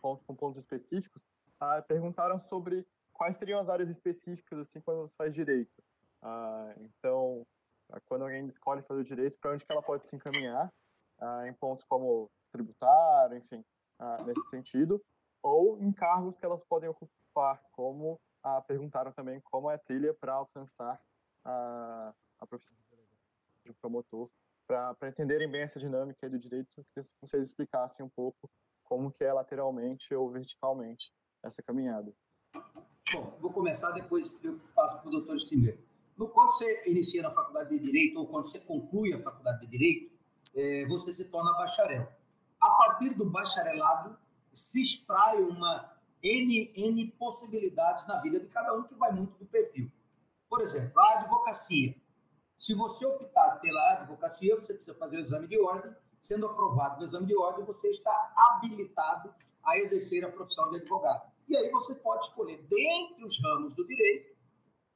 com 0.00 0.36
pontos 0.36 0.60
específicos, 0.60 1.26
ah, 1.58 1.82
perguntaram 1.82 2.38
sobre 2.38 2.86
quais 3.12 3.36
seriam 3.36 3.58
as 3.58 3.68
áreas 3.68 3.90
específicas 3.90 4.60
assim 4.60 4.80
quando 4.80 5.00
você 5.00 5.16
faz 5.16 5.34
direito. 5.34 5.82
Ah, 6.22 6.72
então, 6.78 7.44
ah, 7.90 8.00
quando 8.06 8.22
alguém 8.22 8.46
escolhe 8.46 8.82
fazer 8.82 9.00
o 9.00 9.04
direito, 9.04 9.38
para 9.40 9.52
onde 9.52 9.66
que 9.66 9.72
ela 9.72 9.82
pode 9.82 10.04
se 10.04 10.14
encaminhar, 10.14 10.72
ah, 11.18 11.48
em 11.48 11.52
pontos 11.52 11.84
como 11.88 12.30
tributário, 12.52 13.38
enfim, 13.38 13.64
ah, 13.98 14.22
nesse 14.22 14.48
sentido, 14.48 15.02
ou 15.46 15.78
em 15.80 15.92
cargos 15.92 16.36
que 16.36 16.44
elas 16.44 16.64
podem 16.64 16.88
ocupar, 16.88 17.62
como 17.72 18.20
ah, 18.42 18.60
perguntaram 18.60 19.12
também 19.12 19.40
como 19.40 19.70
é 19.70 19.74
a 19.74 19.78
trilha 19.78 20.12
para 20.12 20.34
alcançar 20.34 21.00
a, 21.44 22.12
a 22.38 22.46
profissão 22.46 22.76
de 23.64 23.72
promotor, 23.74 24.28
para 24.66 25.08
entenderem 25.08 25.50
bem 25.50 25.62
essa 25.62 25.78
dinâmica 25.78 26.28
do 26.28 26.38
direito, 26.38 26.84
que 26.94 27.02
vocês 27.20 27.46
explicassem 27.46 28.04
um 28.04 28.08
pouco 28.08 28.50
como 28.84 29.10
que 29.10 29.24
é 29.24 29.32
lateralmente 29.32 30.12
ou 30.14 30.30
verticalmente 30.30 31.12
essa 31.42 31.62
caminhada. 31.62 32.12
Bom, 33.12 33.36
vou 33.40 33.52
começar, 33.52 33.92
depois 33.92 34.32
eu 34.42 34.58
passo 34.74 34.98
para 34.98 35.08
o 35.08 35.10
doutor 35.10 35.38
Stinger. 35.38 35.78
No, 36.16 36.28
quando 36.28 36.50
você 36.50 36.88
inicia 36.88 37.22
na 37.22 37.30
faculdade 37.30 37.70
de 37.70 37.78
Direito 37.78 38.18
ou 38.18 38.26
quando 38.26 38.46
você 38.46 38.60
conclui 38.60 39.12
a 39.12 39.22
faculdade 39.22 39.60
de 39.60 39.70
Direito, 39.70 40.16
é, 40.54 40.86
você 40.86 41.12
se 41.12 41.30
torna 41.30 41.52
bacharel. 41.52 42.08
A 42.60 42.70
partir 42.70 43.10
do 43.14 43.28
bacharelado, 43.28 44.18
se 44.56 44.80
espraia 44.80 45.46
uma 45.46 45.92
N, 46.22 46.72
N 46.74 47.10
possibilidades 47.18 48.06
na 48.06 48.20
vida 48.22 48.40
de 48.40 48.46
cada 48.46 48.74
um, 48.74 48.84
que 48.84 48.94
vai 48.94 49.12
muito 49.12 49.38
do 49.38 49.44
perfil. 49.44 49.92
Por 50.48 50.62
exemplo, 50.62 50.98
a 50.98 51.18
advocacia. 51.18 51.94
Se 52.56 52.72
você 52.74 53.04
optar 53.04 53.60
pela 53.60 53.92
advocacia, 53.92 54.54
você 54.54 54.72
precisa 54.72 54.96
fazer 54.96 55.18
o 55.18 55.20
exame 55.20 55.46
de 55.46 55.60
ordem. 55.60 55.94
Sendo 56.22 56.46
aprovado 56.46 56.98
no 56.98 57.06
exame 57.06 57.26
de 57.26 57.36
ordem, 57.36 57.66
você 57.66 57.88
está 57.88 58.32
habilitado 58.34 59.32
a 59.62 59.76
exercer 59.76 60.24
a 60.24 60.32
profissão 60.32 60.70
de 60.70 60.76
advogado. 60.76 61.30
E 61.46 61.54
aí 61.54 61.70
você 61.70 61.94
pode 61.94 62.24
escolher, 62.24 62.56
dentre 62.62 63.24
os 63.24 63.38
ramos 63.44 63.74
do 63.74 63.86
direito, 63.86 64.34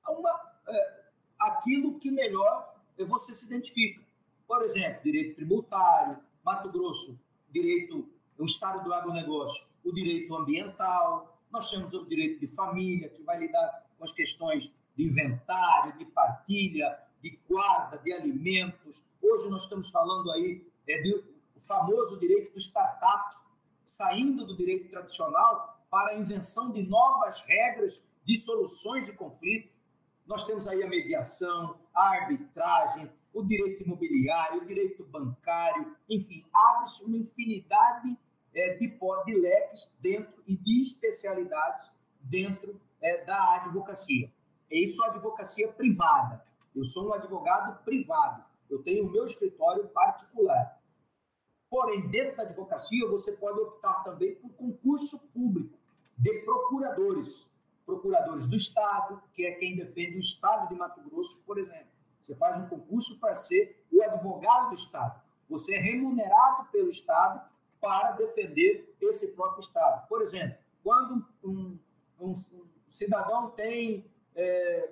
uma, 0.08 0.40
é, 0.68 1.04
aquilo 1.38 1.98
que 1.98 2.10
melhor 2.10 2.74
você 2.98 3.32
se 3.32 3.46
identifica. 3.46 4.02
Por 4.48 4.62
exemplo, 4.62 5.02
direito 5.02 5.36
tributário, 5.36 6.18
Mato 6.42 6.70
Grosso, 6.70 7.20
direito, 7.50 8.08
o 8.40 8.46
Estado 8.46 8.82
do 8.82 8.92
agronegócio, 8.94 9.66
o 9.84 9.92
direito 9.92 10.34
ambiental, 10.34 11.38
nós 11.52 11.70
temos 11.70 11.92
o 11.92 12.06
direito 12.06 12.40
de 12.40 12.46
família, 12.46 13.10
que 13.10 13.22
vai 13.22 13.38
lidar 13.38 13.86
com 13.98 14.02
as 14.02 14.12
questões 14.12 14.72
de 14.96 15.04
inventário, 15.04 15.98
de 15.98 16.06
partilha, 16.06 16.98
de 17.22 17.38
guarda 17.48 17.98
de 17.98 18.12
alimentos. 18.12 19.04
Hoje 19.20 19.48
nós 19.50 19.62
estamos 19.64 19.90
falando 19.90 20.30
aí 20.32 20.66
é, 20.88 21.02
do 21.02 21.22
famoso 21.58 22.18
direito 22.18 22.54
do 22.54 22.58
startup, 22.58 23.36
saindo 23.84 24.46
do 24.46 24.56
direito 24.56 24.88
tradicional 24.88 25.84
para 25.90 26.12
a 26.12 26.16
invenção 26.16 26.72
de 26.72 26.82
novas 26.82 27.42
regras 27.42 28.00
de 28.24 28.40
soluções 28.40 29.04
de 29.04 29.12
conflitos. 29.12 29.84
Nós 30.26 30.44
temos 30.44 30.66
aí 30.66 30.82
a 30.82 30.88
mediação, 30.88 31.78
a 31.94 32.08
arbitragem, 32.16 33.10
o 33.34 33.42
direito 33.42 33.84
imobiliário, 33.84 34.62
o 34.62 34.66
direito 34.66 35.04
bancário, 35.04 35.94
enfim, 36.08 36.44
abre-se 36.54 37.04
uma 37.04 37.18
infinidade 37.18 38.16
é, 38.54 38.74
de, 38.74 38.88
de 38.88 39.34
leques 39.34 39.94
dentro 40.00 40.42
e 40.46 40.56
de 40.56 40.80
especialidades 40.80 41.90
dentro 42.20 42.80
é, 43.00 43.24
da 43.24 43.56
advocacia. 43.56 44.30
É 44.70 44.78
isso 44.78 45.02
a 45.02 45.08
advocacia 45.08 45.68
privada. 45.68 46.44
Eu 46.74 46.84
sou 46.84 47.08
um 47.08 47.14
advogado 47.14 47.82
privado. 47.84 48.44
Eu 48.68 48.82
tenho 48.82 49.06
o 49.06 49.10
meu 49.10 49.24
escritório 49.24 49.88
particular. 49.88 50.80
Porém, 51.68 52.08
dentro 52.08 52.36
da 52.36 52.42
advocacia, 52.44 53.06
você 53.08 53.32
pode 53.32 53.60
optar 53.60 54.02
também 54.04 54.34
por 54.36 54.50
concurso 54.50 55.18
público 55.32 55.78
de 56.16 56.32
procuradores. 56.44 57.48
Procuradores 57.84 58.46
do 58.46 58.56
Estado, 58.56 59.20
que 59.32 59.44
é 59.44 59.52
quem 59.52 59.76
defende 59.76 60.16
o 60.16 60.20
Estado 60.20 60.68
de 60.68 60.74
Mato 60.74 61.00
Grosso, 61.08 61.40
por 61.44 61.58
exemplo. 61.58 61.88
Você 62.20 62.34
faz 62.36 62.56
um 62.56 62.68
concurso 62.68 63.18
para 63.18 63.34
ser 63.34 63.84
o 63.92 64.02
advogado 64.02 64.68
do 64.68 64.74
Estado. 64.74 65.20
Você 65.48 65.74
é 65.74 65.80
remunerado 65.80 66.68
pelo 66.70 66.90
Estado 66.90 67.49
para 67.80 68.12
defender 68.12 68.94
esse 69.00 69.28
próprio 69.28 69.60
Estado. 69.60 70.06
Por 70.08 70.20
exemplo, 70.22 70.56
quando 70.82 71.24
um, 71.42 71.78
um, 72.20 72.32
um 72.32 72.64
cidadão 72.86 73.50
tem 73.50 74.04
é, 74.34 74.90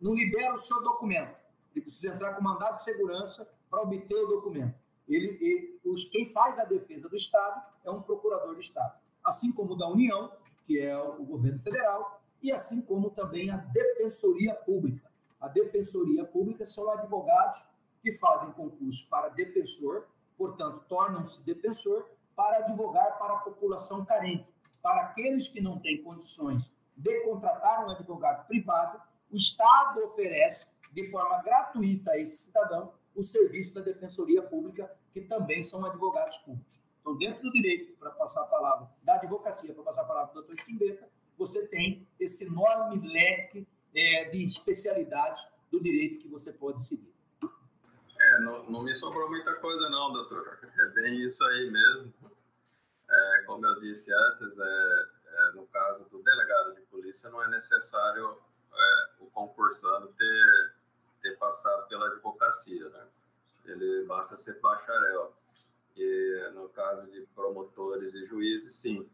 não 0.00 0.14
libera 0.14 0.52
o 0.52 0.58
seu 0.58 0.82
documento, 0.82 1.36
ele 1.74 1.82
precisa 1.82 2.14
entrar 2.14 2.34
com 2.34 2.42
mandado 2.42 2.76
de 2.76 2.84
segurança 2.84 3.48
para 3.70 3.82
obter 3.82 4.14
o 4.14 4.26
documento. 4.26 4.74
Ele, 5.08 5.38
ele 5.40 5.80
os, 5.84 6.04
quem 6.04 6.26
faz 6.26 6.58
a 6.58 6.64
defesa 6.64 7.08
do 7.08 7.16
Estado 7.16 7.62
é 7.84 7.90
um 7.90 8.02
procurador 8.02 8.54
de 8.54 8.60
Estado, 8.60 8.98
assim 9.24 9.52
como 9.52 9.76
da 9.76 9.88
União, 9.88 10.30
que 10.66 10.78
é 10.80 10.96
o 10.96 11.24
governo 11.24 11.58
federal, 11.58 12.20
e 12.42 12.52
assim 12.52 12.82
como 12.82 13.10
também 13.10 13.50
a 13.50 13.56
Defensoria 13.56 14.54
Pública. 14.54 15.10
A 15.40 15.48
Defensoria 15.48 16.24
Pública 16.24 16.64
são 16.64 16.90
advogados 16.90 17.64
que 18.02 18.12
fazem 18.12 18.52
concurso 18.52 19.08
para 19.08 19.28
defensor, 19.28 20.06
portanto, 20.38 20.84
tornam-se 20.88 21.44
defensor 21.44 22.08
para 22.34 22.58
advogar 22.58 23.18
para 23.18 23.34
a 23.34 23.38
população 23.38 24.04
carente, 24.04 24.48
para 24.80 25.02
aqueles 25.02 25.48
que 25.48 25.60
não 25.60 25.78
têm 25.80 26.02
condições 26.02 26.70
de 26.96 27.20
contratar 27.24 27.84
um 27.84 27.90
advogado 27.90 28.46
privado, 28.46 29.00
o 29.30 29.36
Estado 29.36 30.02
oferece 30.04 30.70
de 30.92 31.10
forma 31.10 31.42
gratuita 31.42 32.12
a 32.12 32.18
esse 32.18 32.46
cidadão 32.46 32.92
o 33.14 33.22
serviço 33.22 33.74
da 33.74 33.80
Defensoria 33.80 34.42
Pública, 34.42 34.90
que 35.12 35.20
também 35.22 35.60
são 35.60 35.84
advogados 35.84 36.38
públicos. 36.38 36.78
Então, 37.00 37.16
dentro 37.16 37.42
do 37.42 37.50
direito, 37.50 37.96
para 37.98 38.10
passar 38.12 38.42
a 38.42 38.46
palavra 38.46 38.88
da 39.02 39.14
advocacia, 39.14 39.74
para 39.74 39.82
passar 39.82 40.02
a 40.02 40.04
palavra 40.04 40.28
para 40.32 40.40
o 40.40 40.44
doutor 40.44 40.64
Timbeta, 40.64 41.08
você 41.36 41.66
tem 41.66 42.06
esse 42.20 42.44
enorme 42.44 43.08
leque 43.08 43.66
é, 43.94 44.30
de 44.30 44.44
especialidades 44.44 45.44
do 45.70 45.82
direito 45.82 46.18
que 46.18 46.28
você 46.28 46.52
pode 46.52 46.84
seguir. 46.84 47.07
É, 48.38 48.40
não, 48.40 48.70
não, 48.70 48.82
me 48.82 48.94
sobrou 48.94 49.28
muita 49.28 49.52
coisa 49.56 49.90
não, 49.90 50.12
doutor. 50.12 50.58
É 50.78 50.86
bem 50.90 51.20
isso 51.24 51.44
aí 51.44 51.70
mesmo. 51.70 52.14
É, 53.10 53.42
como 53.44 53.66
eu 53.66 53.80
disse 53.80 54.14
antes, 54.14 54.56
é, 54.56 55.06
é, 55.26 55.52
no 55.54 55.66
caso 55.66 56.04
do 56.08 56.22
delegado 56.22 56.74
de 56.74 56.82
polícia, 56.82 57.28
não 57.30 57.42
é 57.42 57.48
necessário 57.48 58.38
é, 58.72 59.08
o 59.20 59.26
concursando 59.26 60.08
ter, 60.08 60.72
ter 61.20 61.36
passado 61.36 61.88
pela 61.88 62.06
advocacia, 62.06 62.88
né? 62.88 63.06
Ele 63.64 64.04
basta 64.04 64.36
ser 64.36 64.60
bacharel. 64.60 65.34
E 65.96 66.50
no 66.54 66.68
caso 66.68 67.10
de 67.10 67.22
promotores 67.34 68.14
e 68.14 68.24
juízes, 68.24 68.80
sim, 68.80 69.10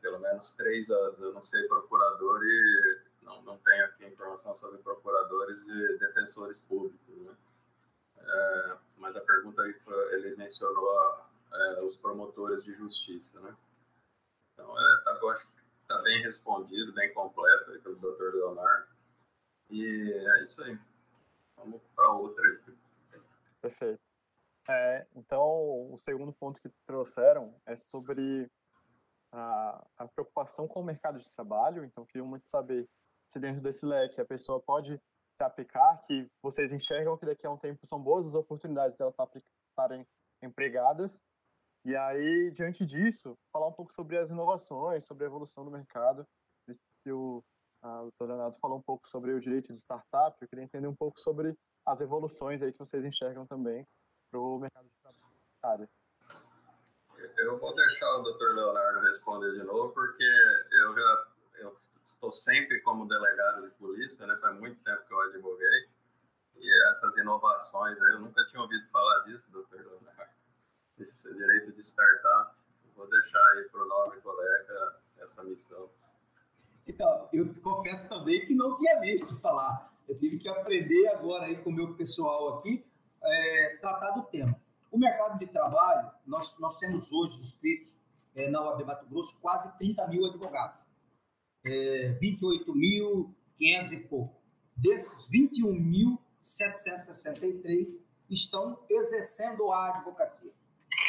pelo 0.00 0.18
menos 0.18 0.52
três 0.52 0.90
anos. 0.90 1.20
Eu 1.20 1.34
não 1.34 1.42
sei 1.42 1.68
procurador 1.68 2.40
e 2.42 3.00
não, 3.22 3.42
não 3.42 3.58
tenho 3.58 3.84
aqui 3.84 4.06
informação 4.06 4.54
sobre 4.54 4.78
procuradores 4.78 5.62
e 5.68 5.98
defensores 5.98 6.58
públicos. 6.58 7.14
Né? 7.18 7.34
É, 8.28 8.76
mas 8.98 9.16
a 9.16 9.20
pergunta 9.20 9.62
aí 9.62 9.72
foi, 9.80 10.14
ele 10.14 10.36
mencionou 10.36 11.26
é, 11.52 11.82
os 11.82 11.96
promotores 11.96 12.62
de 12.62 12.74
justiça. 12.74 13.40
Né? 13.40 13.56
Então, 14.52 14.70
é, 14.70 15.04
tá, 15.04 15.18
eu 15.20 15.30
acho 15.30 15.46
que 15.46 15.52
está 15.82 16.02
bem 16.02 16.22
respondido, 16.22 16.92
bem 16.92 17.12
completo 17.14 17.70
aí 17.70 17.78
pelo 17.78 17.96
Dr. 17.96 18.34
Leonardo. 18.34 18.88
E 19.70 20.12
é 20.12 20.44
isso 20.44 20.62
aí. 20.62 20.78
Vamos 21.56 21.80
para 21.94 22.12
outra. 22.12 22.60
Perfeito. 23.60 24.00
É, 24.68 25.06
então, 25.16 25.92
o 25.92 25.98
segundo 25.98 26.32
ponto 26.32 26.60
que 26.60 26.68
trouxeram 26.86 27.54
é 27.64 27.74
sobre 27.74 28.50
a, 29.32 29.84
a, 29.96 30.08
preocupação 30.08 30.68
com 30.68 30.80
o 30.80 30.84
mercado 30.84 31.18
de 31.18 31.28
trabalho. 31.30 31.84
Então, 31.84 32.04
queria 32.04 32.26
muito 32.26 32.46
saber 32.46 32.86
se 33.26 33.40
dentro 33.40 33.62
desse 33.62 33.84
leque 33.86 34.20
a 34.20 34.26
pessoa 34.26 34.60
pode 34.60 35.00
se 35.38 35.44
aplicar, 35.44 36.02
que 36.04 36.28
vocês 36.42 36.72
enxergam 36.72 37.16
que 37.16 37.24
daqui 37.24 37.46
a 37.46 37.50
um 37.50 37.56
tempo 37.56 37.86
são 37.86 38.02
boas 38.02 38.26
as 38.26 38.34
oportunidades 38.34 38.98
dela 38.98 39.14
estarem 39.70 40.04
empregadas. 40.42 41.22
E 41.84 41.94
aí, 41.94 42.50
diante 42.50 42.84
disso, 42.84 43.38
falar 43.52 43.68
um 43.68 43.72
pouco 43.72 43.92
sobre 43.94 44.18
as 44.18 44.30
inovações, 44.30 45.06
sobre 45.06 45.24
a 45.24 45.28
evolução 45.28 45.64
do 45.64 45.70
mercado. 45.70 46.26
O, 47.06 47.42
o 47.82 48.24
Leonardo 48.24 48.58
falou 48.58 48.78
um 48.78 48.82
pouco 48.82 49.08
sobre 49.08 49.32
o 49.32 49.40
direito 49.40 49.72
de 49.72 49.78
startup, 49.78 50.36
eu 50.40 50.48
queria 50.48 50.64
entender 50.64 50.88
um 50.88 50.96
pouco 50.96 51.20
sobre 51.20 51.56
as 51.86 52.00
evoluções 52.00 52.60
aí 52.60 52.72
que 52.72 52.78
vocês 52.78 53.04
enxergam 53.04 53.46
também 53.46 53.86
para 54.30 54.40
o 54.40 54.58
mercado 54.58 54.88
de 54.88 54.94
trabalho. 55.62 55.88
Eu 57.38 57.58
vou 57.58 57.74
deixar 57.74 58.16
o 58.16 58.22
Dr. 58.22 58.54
Leonardo 58.54 59.00
responder 59.00 59.52
de 59.52 59.62
novo, 59.62 59.92
porque 59.94 60.24
eu 60.72 60.94
já 60.94 61.26
eu 61.60 61.76
estou 62.12 62.30
sempre 62.30 62.80
como 62.80 63.06
delegado 63.06 63.68
de 63.68 63.70
polícia, 63.76 64.26
né? 64.26 64.36
Faz 64.40 64.58
muito 64.58 64.82
tempo 64.82 65.06
que 65.06 65.12
eu 65.12 65.20
advoguei. 65.20 65.88
E 66.56 66.88
essas 66.90 67.16
inovações 67.16 68.00
aí, 68.00 68.12
eu 68.12 68.20
nunca 68.20 68.44
tinha 68.46 68.60
ouvido 68.60 68.88
falar 68.88 69.20
disso, 69.24 69.50
Dr. 69.50 69.76
Leonardo. 69.76 70.32
Esse 70.98 71.32
direito 71.32 71.72
de 71.72 71.80
startup. 71.80 72.56
Vou 72.96 73.08
deixar 73.08 73.44
aí 73.52 73.68
para 73.70 73.82
o 73.82 73.86
nobre 73.86 74.20
colega 74.20 75.00
essa 75.18 75.44
missão. 75.44 75.88
Então, 76.86 77.28
eu 77.32 77.52
confesso 77.62 78.08
também 78.08 78.44
que 78.46 78.54
não 78.54 78.74
tinha 78.74 78.98
visto 78.98 79.40
falar. 79.40 79.92
Eu 80.08 80.18
tive 80.18 80.38
que 80.38 80.48
aprender 80.48 81.06
agora 81.08 81.44
aí 81.44 81.62
com 81.62 81.70
o 81.70 81.72
meu 81.72 81.94
pessoal 81.94 82.58
aqui, 82.58 82.84
é, 83.22 83.76
tratar 83.80 84.12
do 84.12 84.22
tema. 84.24 84.58
O 84.90 84.98
mercado 84.98 85.38
de 85.38 85.46
trabalho, 85.46 86.10
nós, 86.26 86.58
nós 86.58 86.76
temos 86.78 87.12
hoje 87.12 87.38
inscritos 87.38 87.94
é, 88.34 88.48
na 88.48 88.60
OAB 88.62 88.84
Mato 88.84 89.06
Grosso 89.06 89.40
quase 89.40 89.70
30 89.78 90.08
mil 90.08 90.26
advogados. 90.26 90.87
É, 91.64 92.16
28.500 92.20 93.92
e 93.92 93.96
pouco. 94.08 94.36
Desses 94.76 95.28
21.763 95.28 98.04
estão 98.30 98.78
exercendo 98.88 99.72
a 99.72 99.96
advocacia. 99.96 100.52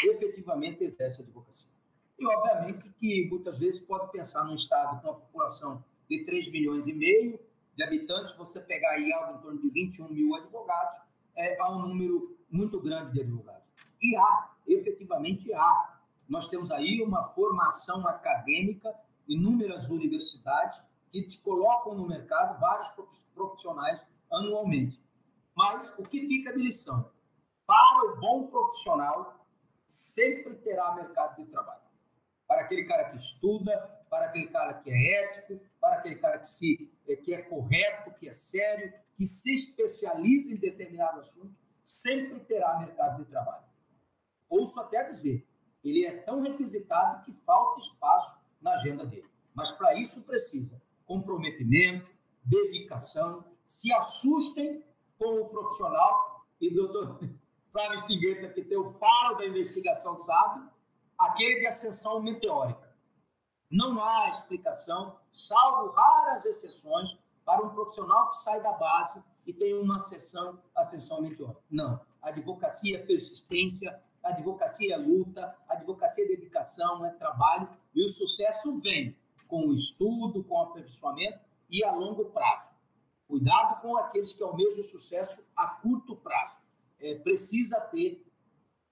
Efetivamente 0.04 0.84
exercem 0.84 1.24
a 1.24 1.28
advocacia. 1.28 1.70
E, 2.18 2.26
obviamente, 2.26 2.90
que 3.00 3.28
muitas 3.30 3.60
vezes 3.60 3.80
pode 3.82 4.12
pensar 4.12 4.44
num 4.44 4.56
estado 4.56 5.00
com 5.02 5.08
uma 5.08 5.20
população 5.20 5.84
de 6.10 6.26
3 6.26 6.52
milhões 6.52 6.88
e 6.88 6.94
meio 6.94 7.40
de 7.76 7.84
habitantes, 7.84 8.36
você 8.36 8.60
pegar 8.60 8.92
aí 8.92 9.14
algo 9.14 9.38
em 9.38 9.42
torno 9.42 9.62
de 9.62 9.70
21 9.70 10.10
mil 10.10 10.36
advogados, 10.36 10.98
é, 11.36 11.56
há 11.62 11.72
um 11.72 11.88
número 11.88 12.38
muito 12.52 12.82
grande 12.82 13.14
de 13.14 13.22
advogados. 13.22 13.70
E 14.02 14.18
há, 14.18 14.52
efetivamente 14.68 15.54
há. 15.54 16.00
Nós 16.28 16.50
temos 16.50 16.70
aí 16.72 17.02
uma 17.02 17.24
formação 17.32 18.06
acadêmica, 18.06 18.94
inúmeras 19.30 19.90
universidades 19.90 20.82
que 21.12 21.26
colocam 21.42 21.96
no 21.96 22.08
mercado 22.08 22.60
vários 22.60 22.90
profissionais 23.34 24.06
anualmente. 24.32 25.02
Mas 25.56 25.94
o 25.98 26.04
que 26.04 26.28
fica 26.28 26.52
de 26.52 26.62
lição? 26.62 27.10
Para 27.66 28.12
o 28.12 28.20
bom 28.20 28.48
profissional, 28.48 29.46
sempre 29.86 30.56
terá 30.56 30.94
mercado 30.96 31.38
de 31.38 31.46
trabalho 31.46 31.90
para 32.50 32.62
aquele 32.62 32.84
cara 32.86 33.12
que 33.12 33.16
estuda, 33.16 33.78
para 34.10 34.26
aquele 34.26 34.48
cara 34.48 34.74
que 34.74 34.90
é 34.90 35.24
ético, 35.24 35.62
para 35.80 35.98
aquele 35.98 36.16
cara 36.16 36.40
que, 36.40 36.48
se, 36.48 36.92
eh, 37.08 37.16
que 37.16 37.32
é 37.32 37.44
correto, 37.44 38.12
que 38.20 38.28
é 38.28 38.32
sério, 38.32 38.92
que 39.16 39.24
se 39.24 39.54
especializa 39.54 40.54
em 40.54 40.58
determinado 40.58 41.20
assunto, 41.20 41.54
sempre 41.84 42.40
terá 42.40 42.80
mercado 42.80 43.24
de 43.24 43.30
trabalho. 43.30 43.66
Ouço 44.50 44.82
até 44.82 45.04
dizer, 45.04 45.48
ele 45.84 46.08
é 46.08 46.24
tão 46.24 46.42
requisitado 46.42 47.24
que 47.24 47.32
falta 47.32 47.80
espaço 47.80 48.39
na 48.62 48.74
agenda 48.74 49.06
dele. 49.06 49.30
Mas 49.54 49.72
para 49.72 49.96
isso 50.00 50.24
precisa 50.24 50.82
comprometimento, 51.10 52.08
dedicação, 52.46 53.44
se 53.66 53.92
assustem 53.94 54.84
com 55.18 55.42
o 55.42 55.50
profissional, 55.50 56.46
e 56.62 56.74
doutor 56.74 57.20
Flávio 57.74 58.00
Stingueta, 58.00 58.50
que 58.50 58.64
tem 58.64 58.78
o 58.78 58.94
faro 58.94 59.38
da 59.38 59.48
investigação, 59.48 60.16
sabe, 60.16 60.70
aquele 61.18 61.62
de 61.62 61.68
ascensão 61.68 62.22
meteórica. 62.22 62.96
Não 63.72 64.04
há 64.04 64.30
explicação, 64.30 65.18
salvo 65.32 65.92
raras 65.92 66.46
exceções, 66.46 67.10
para 67.44 67.66
um 67.66 67.70
profissional 67.70 68.30
que 68.30 68.36
sai 68.36 68.62
da 68.62 68.74
base 68.74 69.24
e 69.48 69.52
tem 69.52 69.74
uma 69.74 69.96
ascensão, 69.96 70.62
ascensão 70.76 71.22
meteórica. 71.22 71.62
Não. 71.70 72.00
Advocacia 72.22 72.98
é 72.98 73.06
persistência, 73.06 74.00
advocacia 74.24 74.96
é 74.96 74.98
luta, 74.98 75.56
advocacia 75.68 76.26
é 76.26 76.28
dedicação, 76.28 77.06
é 77.06 77.12
trabalho, 77.12 77.70
e 77.94 78.06
o 78.06 78.10
sucesso 78.10 78.78
vem 78.80 79.18
com 79.48 79.68
o 79.68 79.74
estudo, 79.74 80.44
com 80.44 80.56
o 80.56 80.62
aperfeiçoamento 80.62 81.40
e 81.70 81.84
a 81.84 81.92
longo 81.92 82.26
prazo. 82.26 82.76
Cuidado 83.28 83.82
com 83.82 83.96
aqueles 83.98 84.34
que 84.34 84.44
almejam 84.44 84.82
sucesso 84.84 85.46
a 85.56 85.68
curto 85.68 86.16
prazo. 86.16 86.64
É, 87.00 87.16
precisa 87.16 87.80
ter 87.80 88.26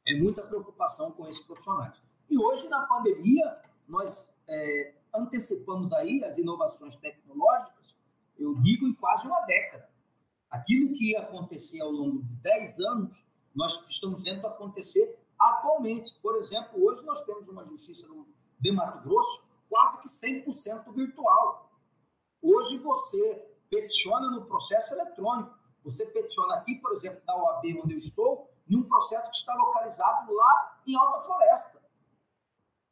é, 0.06 0.16
muita 0.16 0.44
preocupação 0.44 1.12
com 1.12 1.28
esses 1.28 1.44
profissionais. 1.46 2.02
E 2.30 2.38
hoje, 2.38 2.68
na 2.70 2.86
pandemia, 2.86 3.62
nós 3.88 4.34
é, 4.48 4.94
antecipamos 5.14 5.92
aí 5.94 6.24
as 6.24 6.38
inovações 6.38 6.96
tecnológicas, 6.98 7.96
eu 8.38 8.54
digo, 8.62 8.88
em 8.88 8.94
quase 8.94 9.28
uma 9.28 9.42
década. 9.42 9.90
Aquilo 10.50 10.94
que 10.94 11.12
ia 11.12 11.20
acontecer 11.20 11.82
ao 11.82 11.92
longo 11.92 12.22
de 12.22 12.34
10 12.36 12.80
anos, 12.82 13.26
nós 13.58 13.84
estamos 13.90 14.22
vendo 14.22 14.46
acontecer 14.46 15.20
atualmente. 15.40 16.14
Por 16.22 16.36
exemplo, 16.36 16.86
hoje 16.86 17.04
nós 17.04 17.20
temos 17.22 17.48
uma 17.50 17.66
justiça 17.66 18.08
de 18.60 18.72
Mato 18.72 19.02
Grosso 19.02 19.50
quase 19.68 20.04
que 20.04 20.08
100% 20.08 20.94
virtual. 20.94 21.72
Hoje 22.40 22.78
você 22.78 23.52
peticiona 23.68 24.30
no 24.30 24.46
processo 24.46 24.94
eletrônico. 24.94 25.58
Você 25.84 26.06
peticiona 26.06 26.56
aqui, 26.56 26.76
por 26.76 26.92
exemplo, 26.92 27.20
da 27.26 27.36
OAB, 27.36 27.82
onde 27.84 27.94
eu 27.96 27.98
estou, 27.98 28.48
em 28.70 28.78
um 28.78 28.84
processo 28.84 29.32
que 29.32 29.38
está 29.38 29.56
localizado 29.56 30.32
lá 30.32 30.80
em 30.86 30.96
Alta 30.96 31.22
Floresta. 31.22 31.82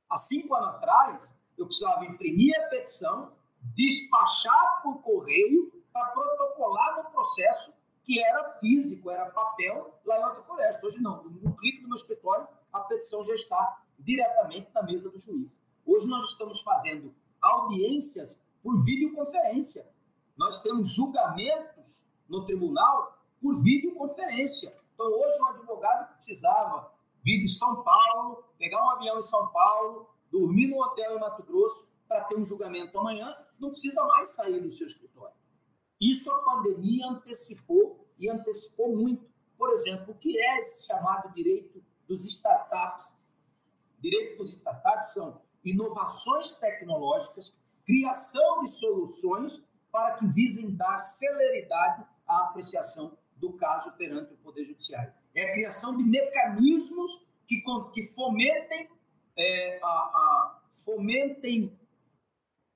Há 0.09 0.17
cinco 0.17 0.55
anos 0.55 0.69
atrás, 0.69 1.37
eu 1.57 1.67
precisava 1.67 2.05
imprimir 2.05 2.59
a 2.59 2.69
petição, 2.69 3.33
despachar 3.75 4.81
por 4.81 4.99
correio 5.01 5.71
para 5.93 6.07
protocolar 6.07 7.03
no 7.03 7.11
processo 7.11 7.74
que 8.05 8.23
era 8.23 8.53
físico, 8.59 9.09
era 9.09 9.25
papel 9.31 9.99
lá 10.05 10.19
em 10.19 10.23
Alta 10.23 10.43
Floresta. 10.43 10.85
Hoje 10.85 11.01
não, 11.01 11.23
no 11.23 11.55
clique 11.55 11.81
do 11.81 11.87
meu 11.87 11.95
escritório, 11.95 12.47
a 12.71 12.81
petição 12.81 13.25
já 13.25 13.33
está 13.33 13.81
diretamente 13.97 14.69
na 14.73 14.83
mesa 14.83 15.09
do 15.09 15.17
juiz. 15.17 15.59
Hoje 15.85 16.07
nós 16.07 16.29
estamos 16.29 16.61
fazendo 16.61 17.13
audiências 17.41 18.39
por 18.61 18.85
videoconferência. 18.85 19.87
Nós 20.37 20.59
temos 20.61 20.93
julgamentos 20.93 22.05
no 22.29 22.45
tribunal 22.45 23.17
por 23.41 23.61
videoconferência. 23.63 24.75
Então, 24.93 25.07
hoje, 25.07 25.41
um 25.41 25.47
advogado 25.47 26.07
que 26.09 26.15
precisava 26.15 26.91
vir 27.23 27.41
de 27.41 27.49
São 27.49 27.83
Paulo, 27.83 28.43
pegar 28.57 28.83
um 28.83 28.89
avião 28.91 29.17
em 29.17 29.21
São 29.21 29.47
Paulo, 29.47 30.09
dormir 30.31 30.67
no 30.67 30.81
hotel 30.81 31.17
em 31.17 31.19
Mato 31.19 31.43
Grosso 31.43 31.91
para 32.07 32.23
ter 32.25 32.35
um 32.35 32.45
julgamento 32.45 32.97
amanhã, 32.99 33.35
não 33.59 33.69
precisa 33.69 34.03
mais 34.03 34.35
sair 34.35 34.59
do 34.59 34.69
seu 34.69 34.85
escritório. 34.85 35.04
Isso 35.99 36.31
a 36.31 36.43
pandemia 36.43 37.07
antecipou 37.07 38.07
e 38.19 38.29
antecipou 38.29 38.95
muito. 38.95 39.25
Por 39.57 39.71
exemplo, 39.71 40.13
o 40.13 40.17
que 40.17 40.39
é 40.39 40.59
esse 40.59 40.87
chamado 40.87 41.33
direito 41.33 41.83
dos 42.07 42.25
startups? 42.25 43.13
Direito 43.99 44.37
dos 44.37 44.51
startups 44.51 45.13
são 45.13 45.41
inovações 45.63 46.51
tecnológicas, 46.51 47.57
criação 47.85 48.61
de 48.61 48.69
soluções 48.69 49.63
para 49.91 50.15
que 50.17 50.27
visem 50.27 50.75
dar 50.75 50.97
celeridade 50.99 52.05
à 52.27 52.45
apreciação 52.45 53.17
do 53.37 53.53
caso 53.53 53.95
perante 53.97 54.33
o 54.33 54.37
Poder 54.37 54.65
Judiciário 54.65 55.13
é 55.35 55.43
a 55.43 55.53
criação 55.53 55.97
de 55.97 56.03
mecanismos 56.03 57.25
que, 57.45 57.61
que 57.93 58.03
fomentem, 58.07 58.89
é, 59.37 59.79
a, 59.83 59.87
a, 59.87 60.61
fomentem 60.71 61.77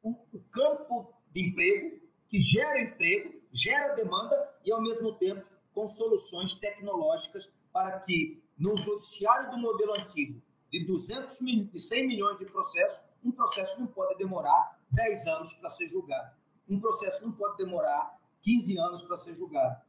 o, 0.04 0.12
o 0.34 0.40
campo 0.52 1.14
de 1.32 1.48
emprego, 1.48 2.02
que 2.30 2.40
gera 2.40 2.82
emprego, 2.82 3.42
gera 3.52 3.94
demanda 3.96 4.36
e, 4.64 4.72
ao 4.72 4.82
mesmo 4.82 5.14
tempo, 5.16 5.46
com 5.74 5.86
soluções 5.86 6.54
tecnológicas 6.54 7.52
para 7.74 8.00
que, 8.00 8.42
no 8.58 8.78
judiciário 8.78 9.52
do 9.52 9.58
modelo 9.58 9.94
antigo, 9.94 10.42
de 10.72 10.86
200 10.86 11.42
mil, 11.42 11.66
de 11.66 11.80
100 11.80 12.08
milhões 12.08 12.38
de 12.38 12.46
processos, 12.46 13.02
um 13.24 13.32
processo 13.32 13.80
não 13.80 13.88
pode 13.88 14.18
demorar 14.18 14.80
10 14.92 15.28
anos 15.28 15.54
para 15.56 15.70
ser 15.70 15.90
julgado. 15.90 16.36
Um 16.70 16.80
processo 16.80 17.26
não 17.26 17.32
pode 17.32 17.58
demorar 17.58 18.18
15 18.42 18.78
anos 18.78 19.04
para 19.04 19.18
ser 19.18 19.34
julgado 19.34 19.82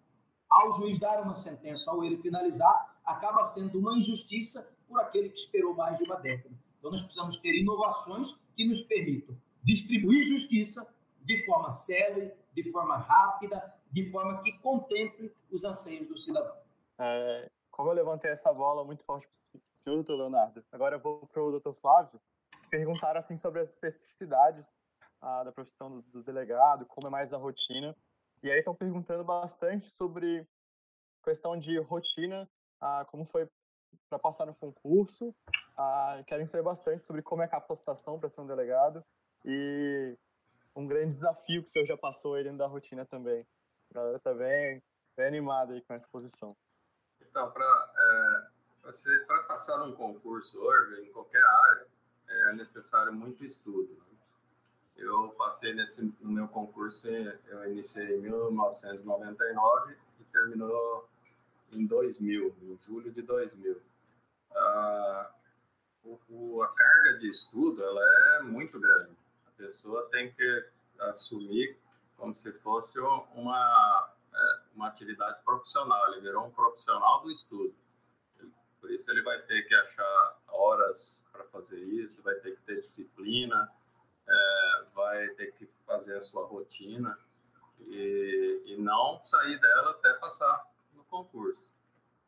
ao 0.51 0.73
juiz 0.73 0.99
dar 0.99 1.23
uma 1.23 1.35
sentença, 1.35 1.91
ao 1.91 2.03
ele 2.03 2.17
finalizar, 2.17 3.01
acaba 3.05 3.45
sendo 3.45 3.79
uma 3.79 3.97
injustiça 3.97 4.69
por 4.89 5.01
aquele 5.01 5.31
que 5.31 5.39
esperou 5.39 5.75
mais 5.75 5.97
de 5.97 6.05
uma 6.05 6.17
década. 6.17 6.55
Então, 6.79 6.91
nós 6.91 7.03
precisamos 7.03 7.37
ter 7.39 7.55
inovações 7.55 8.35
que 8.57 8.67
nos 8.67 8.83
permitam 8.83 9.37
distribuir 9.63 10.25
justiça 10.25 10.87
de 11.21 11.45
forma 11.45 11.71
célere, 11.71 12.33
de 12.53 12.71
forma 12.71 12.97
rápida, 12.97 13.75
de 13.91 14.11
forma 14.11 14.43
que 14.43 14.59
contemple 14.59 15.35
os 15.51 15.65
anseios 15.65 16.07
do 16.07 16.19
cidadão. 16.19 16.57
É, 16.99 17.51
como 17.71 17.91
eu 17.91 17.95
levantei 17.95 18.31
essa 18.31 18.53
bola 18.53 18.85
muito 18.85 19.05
forte 19.05 19.27
para 19.27 19.59
o 19.59 19.79
senhor, 19.79 19.97
doutor 19.97 20.17
Leonardo, 20.17 20.65
agora 20.71 20.97
eu 20.97 21.01
vou 21.01 21.27
para 21.27 21.43
o 21.43 21.51
doutor 21.51 21.75
Flávio 21.75 22.21
perguntar 22.71 23.17
assim, 23.17 23.37
sobre 23.37 23.61
as 23.61 23.71
especificidades 23.71 24.77
ah, 25.21 25.45
da 25.45 25.53
profissão 25.53 25.91
do, 25.91 26.03
do 26.03 26.23
delegado, 26.23 26.87
como 26.87 27.09
é 27.09 27.11
mais 27.11 27.33
a 27.33 27.37
rotina. 27.37 27.97
E 28.43 28.51
aí 28.51 28.61
estão 28.61 28.75
perguntando 28.75 29.25
bastante 29.25 29.91
sobre 29.91 30.47
questão 31.23 31.59
de 31.59 31.79
rotina, 31.79 32.49
ah, 32.81 33.05
como 33.11 33.27
foi 33.27 33.49
para 34.09 34.19
passar 34.19 34.47
no 34.47 34.55
concurso, 34.55 35.35
ah, 35.77 36.23
querem 36.27 36.47
saber 36.47 36.63
bastante 36.63 37.05
sobre 37.05 37.23
como 37.23 37.43
é 37.43 37.45
a 37.45 37.49
capacitação 37.49 38.19
para 38.19 38.31
ser 38.31 38.41
um 38.41 38.47
delegado. 38.47 39.05
E 39.45 40.17
um 40.75 40.87
grande 40.87 41.15
desafio 41.15 41.63
que 41.63 41.69
o 41.69 41.73
senhor 41.73 41.87
já 41.87 41.97
passou 41.97 42.35
aí 42.35 42.45
dentro 42.45 42.59
da 42.59 42.67
rotina 42.67 43.05
também. 43.05 43.47
A 43.91 43.95
galera 43.95 44.17
está 44.17 44.33
bem, 44.33 44.83
bem 45.17 45.27
animada 45.27 45.73
aí 45.73 45.81
com 45.83 45.95
essa 45.95 46.07
posição. 46.09 46.57
Então, 47.21 47.51
para 47.51 48.49
é, 48.85 49.43
passar 49.47 49.79
num 49.79 49.95
concurso 49.95 50.59
hoje, 50.59 51.07
em 51.07 51.13
qualquer 51.13 51.43
área, 51.45 51.87
é 52.29 52.53
necessário 52.55 53.13
muito 53.13 53.45
estudo. 53.45 53.93
Né? 53.93 54.05
Eu 54.97 55.31
passei 55.31 55.75
nesse, 55.75 56.03
no 56.21 56.31
meu 56.31 56.49
concurso, 56.49 57.09
eu 57.09 57.71
iniciei 57.71 58.17
em 58.17 58.21
1999 58.21 59.97
e 60.21 60.25
terminou 60.25 61.09
em 61.73 61.87
2000, 61.87 62.55
em 62.63 62.79
julho 62.87 63.11
de 63.13 63.23
2000. 63.23 63.81
Ah, 64.53 65.31
o, 66.05 66.63
a 66.63 66.69
carga 66.69 67.19
de 67.19 67.29
estudo 67.29 67.83
ela 67.83 68.01
é 68.39 68.43
muito 68.43 68.79
grande. 68.79 69.20
Pessoa 69.61 70.09
tem 70.11 70.33
que 70.33 70.69
assumir 71.01 71.79
como 72.17 72.35
se 72.35 72.51
fosse 72.61 72.99
uma, 72.99 74.11
é, 74.33 74.61
uma 74.75 74.89
atividade 74.89 75.43
profissional, 75.45 76.09
ele 76.09 76.23
virou 76.23 76.47
um 76.47 76.51
profissional 76.51 77.23
do 77.23 77.31
estudo. 77.31 77.75
Por 78.81 78.91
isso 78.91 79.11
ele 79.11 79.21
vai 79.21 79.39
ter 79.43 79.63
que 79.69 79.75
achar 79.75 80.39
horas 80.49 81.23
para 81.31 81.45
fazer 81.45 81.79
isso, 81.79 82.23
vai 82.23 82.37
ter 82.37 82.57
que 82.57 82.63
ter 82.63 82.77
disciplina, 82.77 83.71
é, 84.27 84.85
vai 84.95 85.29
ter 85.35 85.53
que 85.53 85.69
fazer 85.85 86.17
a 86.17 86.21
sua 86.21 86.47
rotina 86.47 87.19
e, 87.81 88.63
e 88.65 88.77
não 88.79 89.21
sair 89.21 89.61
dela 89.61 89.91
até 89.91 90.15
passar 90.15 90.67
no 90.95 91.05
concurso. 91.05 91.71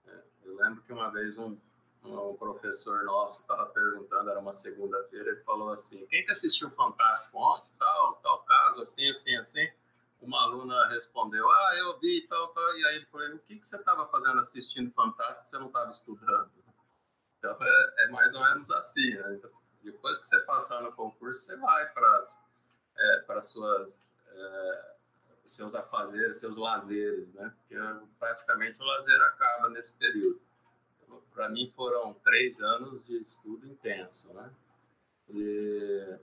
É, 0.07 0.23
eu 0.45 0.57
lembro 0.57 0.83
que 0.83 0.92
uma 0.92 1.11
vez 1.11 1.38
um, 1.38 1.57
um 2.05 2.37
professor 2.37 3.05
nosso 3.05 3.43
estava 3.43 3.67
perguntando, 3.67 4.31
era 4.31 4.38
uma 4.41 4.53
segunda-feira, 4.53 5.31
ele 5.31 5.41
falou 5.43 5.73
assim, 5.73 6.05
quem 6.07 6.25
que 6.25 6.33
assistiu 6.33 6.71
Fantástico 6.71 7.38
ontem, 7.38 7.71
tal, 7.79 8.15
tal 8.17 8.43
caso, 8.43 8.81
assim, 8.81 9.09
assim, 9.09 9.37
assim? 9.37 9.69
Uma 10.21 10.43
aluna 10.43 10.88
respondeu, 10.88 11.49
ah, 11.51 11.77
eu 11.79 11.99
vi, 11.99 12.27
tal, 12.29 12.49
tal, 12.49 12.77
e 12.77 12.87
aí 12.87 12.97
ele 12.97 13.07
falou, 13.07 13.29
o 13.35 13.38
que, 13.41 13.57
que 13.57 13.67
você 13.67 13.77
estava 13.77 14.07
fazendo 14.09 14.38
assistindo 14.38 14.93
Fantástico, 14.93 15.49
você 15.49 15.59
não 15.59 15.67
estava 15.67 15.91
estudando? 15.91 16.51
Então, 17.38 17.57
é, 17.61 17.95
é, 17.99 18.09
mais 18.09 18.33
ou 18.35 18.41
menos 18.41 18.71
assim, 18.71 19.15
né? 19.15 19.35
Então, 19.35 19.51
depois 19.83 20.17
que 20.19 20.27
você 20.27 20.38
passar 20.41 20.81
no 20.81 20.93
concurso, 20.93 21.43
você 21.43 21.57
vai 21.57 21.87
para 21.93 22.23
é, 22.97 23.19
para 23.27 23.41
suas 23.41 23.99
é, 24.29 24.93
seus 25.45 25.75
afazeres, 25.75 26.38
seus 26.38 26.57
lazeres, 26.57 27.33
né? 27.35 27.53
Porque 27.59 27.77
praticamente 28.19 28.81
o 28.81 28.85
lazer 28.85 29.21
acaba 29.23 29.69
nesse 29.71 29.99
período. 29.99 30.41
Para 31.35 31.49
mim 31.49 31.73
foram 31.75 32.14
três 32.25 32.61
anos 32.61 33.05
de 33.07 33.16
estudo 33.21 33.66
intenso, 33.66 34.35
né? 34.35 34.51
E 35.31 36.18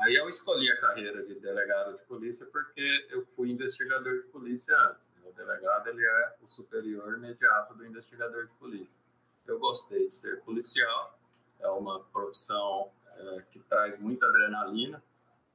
aí 0.00 0.14
eu 0.14 0.28
escolhi 0.28 0.70
a 0.70 0.80
carreira 0.80 1.24
de 1.24 1.34
delegado 1.36 1.96
de 1.96 2.02
polícia 2.04 2.46
porque 2.52 3.06
eu 3.10 3.26
fui 3.34 3.50
investigador 3.50 4.22
de 4.22 4.28
polícia 4.28 4.76
antes. 4.78 5.08
O 5.24 5.32
delegado 5.32 5.88
ele 5.88 6.04
é 6.04 6.36
o 6.42 6.48
superior 6.48 7.14
imediato 7.14 7.74
do 7.74 7.86
investigador 7.86 8.46
de 8.46 8.52
polícia. 8.54 8.98
Eu 9.46 9.58
gostei 9.58 10.06
de 10.06 10.12
ser 10.12 10.40
policial, 10.42 11.18
é 11.58 11.68
uma 11.68 12.00
profissão 12.04 12.90
é, 13.16 13.42
que 13.50 13.58
traz 13.60 13.98
muita 13.98 14.26
adrenalina, 14.26 15.02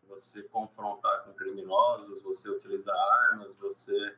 você 0.07 0.43
confrontar 0.43 1.23
com 1.23 1.33
criminosos, 1.33 2.21
você 2.21 2.49
utilizar 2.49 2.95
armas, 3.29 3.53
você 3.55 4.15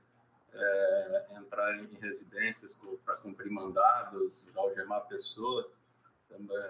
é, 0.56 1.26
entrar 1.38 1.78
em 1.78 1.94
residências 1.96 2.80
para 3.04 3.15
cumprir 3.18 3.52
mandados, 3.52 4.50
algemar 4.56 5.08
pessoas, 5.08 5.65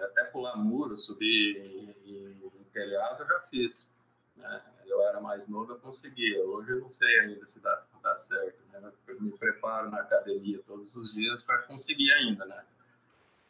até 0.04 0.24
pular 0.24 0.56
muro, 0.56 0.96
subir 0.96 1.56
em, 1.56 1.96
em, 2.04 2.52
em 2.60 2.64
telhado, 2.72 3.22
eu 3.22 3.26
já 3.26 3.40
fiz. 3.50 3.90
Né? 4.36 4.62
Eu 4.84 5.02
era 5.02 5.20
mais 5.20 5.48
novo, 5.48 5.72
eu 5.72 5.78
conseguia. 5.78 6.44
Hoje 6.44 6.70
eu 6.72 6.80
não 6.80 6.90
sei 6.90 7.20
ainda 7.20 7.46
se 7.46 7.60
dá, 7.60 7.82
dá 8.02 8.14
certo. 8.14 8.62
Né? 8.70 8.92
Eu 9.08 9.20
me 9.20 9.36
preparo 9.36 9.90
na 9.90 10.00
academia 10.00 10.60
todos 10.66 10.94
os 10.94 11.12
dias 11.14 11.42
para 11.42 11.62
conseguir 11.62 12.12
ainda, 12.12 12.44
né? 12.44 12.64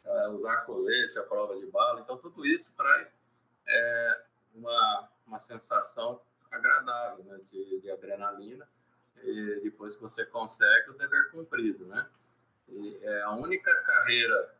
É, 0.05 0.27
usar 0.29 0.61
colete, 0.61 1.19
a 1.19 1.23
prova 1.23 1.59
de 1.59 1.65
bala. 1.65 1.99
Então, 1.99 2.17
tudo 2.17 2.45
isso 2.45 2.73
traz 2.75 3.15
é, 3.67 4.21
uma 4.55 5.09
uma 5.27 5.37
sensação 5.37 6.19
agradável, 6.49 7.23
né, 7.25 7.39
de, 7.51 7.81
de, 7.81 7.91
adrenalina, 7.91 8.67
e 9.23 9.61
depois 9.61 9.95
que 9.95 10.01
você 10.01 10.25
consegue, 10.25 10.91
o 10.91 10.93
dever 10.93 11.29
cumprido, 11.31 11.85
né? 11.85 12.07
E 12.69 12.99
é 13.01 13.21
a 13.23 13.31
única 13.31 13.73
carreira 13.83 14.55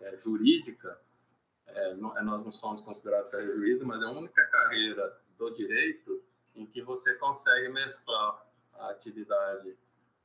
é, 0.00 0.16
jurídica, 0.18 0.98
é, 1.66 1.94
não, 1.94 2.16
é, 2.16 2.22
nós 2.22 2.42
não 2.44 2.52
somos 2.52 2.82
considerados 2.82 3.30
carreira 3.30 3.54
jurídica, 3.54 3.84
mas 3.84 4.02
é 4.02 4.06
a 4.06 4.10
única 4.10 4.44
carreira 4.46 5.20
do 5.36 5.50
direito 5.50 6.22
em 6.54 6.66
que 6.66 6.82
você 6.82 7.14
consegue 7.14 7.68
mesclar 7.68 8.46
a 8.74 8.90
atividade, 8.90 9.76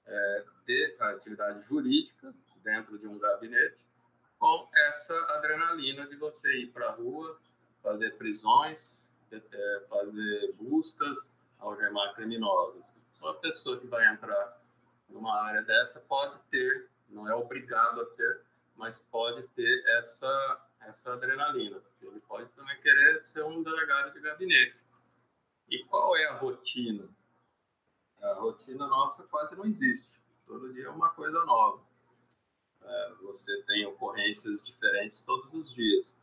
é, 0.06 0.44
de, 0.66 0.96
a 1.00 1.10
atividade 1.10 1.62
jurídica 1.66 2.34
dentro 2.64 2.98
de 2.98 3.08
um 3.08 3.20
gabinete 3.20 3.84
com 4.40 4.68
essa 4.88 5.18
adrenalina 5.36 6.08
de 6.08 6.16
você 6.16 6.52
ir 6.58 6.68
para 6.68 6.88
a 6.88 6.92
rua, 6.92 7.40
fazer 7.82 8.18
prisões, 8.18 9.06
é, 9.32 9.86
fazer 9.90 10.54
buscas, 10.54 11.36
algemar 11.60 12.14
criminosos. 12.16 12.98
Uma 13.26 13.34
pessoa 13.34 13.80
que 13.80 13.88
vai 13.88 14.08
entrar 14.14 14.62
numa 15.10 15.42
área 15.42 15.64
dessa 15.64 16.00
pode 16.02 16.38
ter, 16.52 16.92
não 17.10 17.28
é 17.28 17.34
obrigado 17.34 18.00
a 18.00 18.06
ter, 18.06 18.42
mas 18.76 19.00
pode 19.00 19.42
ter 19.56 19.84
essa, 19.98 20.68
essa 20.82 21.14
adrenalina. 21.14 21.82
Ele 22.04 22.20
pode 22.20 22.48
também 22.50 22.80
querer 22.82 23.20
ser 23.24 23.44
um 23.44 23.64
delegado 23.64 24.14
de 24.14 24.20
gabinete. 24.20 24.78
E 25.68 25.84
qual 25.86 26.16
é 26.16 26.26
a 26.26 26.36
rotina? 26.36 27.10
A 28.22 28.34
rotina 28.34 28.86
nossa 28.86 29.28
quase 29.28 29.56
não 29.56 29.66
existe. 29.66 30.12
Todo 30.46 30.72
dia 30.72 30.86
é 30.86 30.90
uma 30.90 31.10
coisa 31.10 31.44
nova. 31.46 31.82
É, 32.84 33.14
você 33.24 33.60
tem 33.64 33.88
ocorrências 33.88 34.64
diferentes 34.64 35.22
todos 35.22 35.52
os 35.52 35.74
dias 35.74 36.22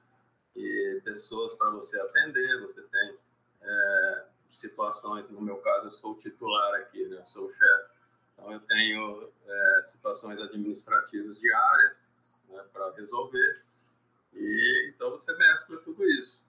e 0.55 1.01
pessoas 1.03 1.53
para 1.57 1.71
você 1.71 2.01
atender, 2.01 2.61
você 2.61 2.81
tem 2.81 3.19
é, 3.61 4.27
situações, 4.53 5.31
no 5.31 5.41
meu 5.41 5.57
caso 5.57 5.87
eu 5.87 5.93
sou 5.93 6.13
o 6.13 6.19
titular 6.19 6.75
aqui, 6.81 7.05
né? 7.07 7.17
eu 7.17 7.25
sou 7.25 7.47
o 7.47 7.53
chefe, 7.53 7.91
então 8.35 8.53
eu 8.53 8.61
tenho 8.61 9.33
é, 9.47 9.83
situações 9.85 10.39
administrativas 10.39 11.41
diárias 11.41 11.97
né, 12.49 12.63
para 12.71 12.93
resolver, 12.93 13.63
e 14.35 14.93
então 14.95 15.11
você 15.11 15.35
mescla 15.37 15.79
tudo 15.79 16.05
isso. 16.05 16.43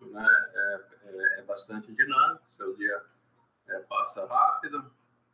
Né? 0.00 0.50
É, 0.54 0.80
é, 1.04 1.40
é 1.40 1.42
bastante 1.42 1.92
dinâmico, 1.92 2.44
seu 2.50 2.76
dia 2.76 3.02
é, 3.68 3.78
passa 3.80 4.26
rápido, 4.26 4.92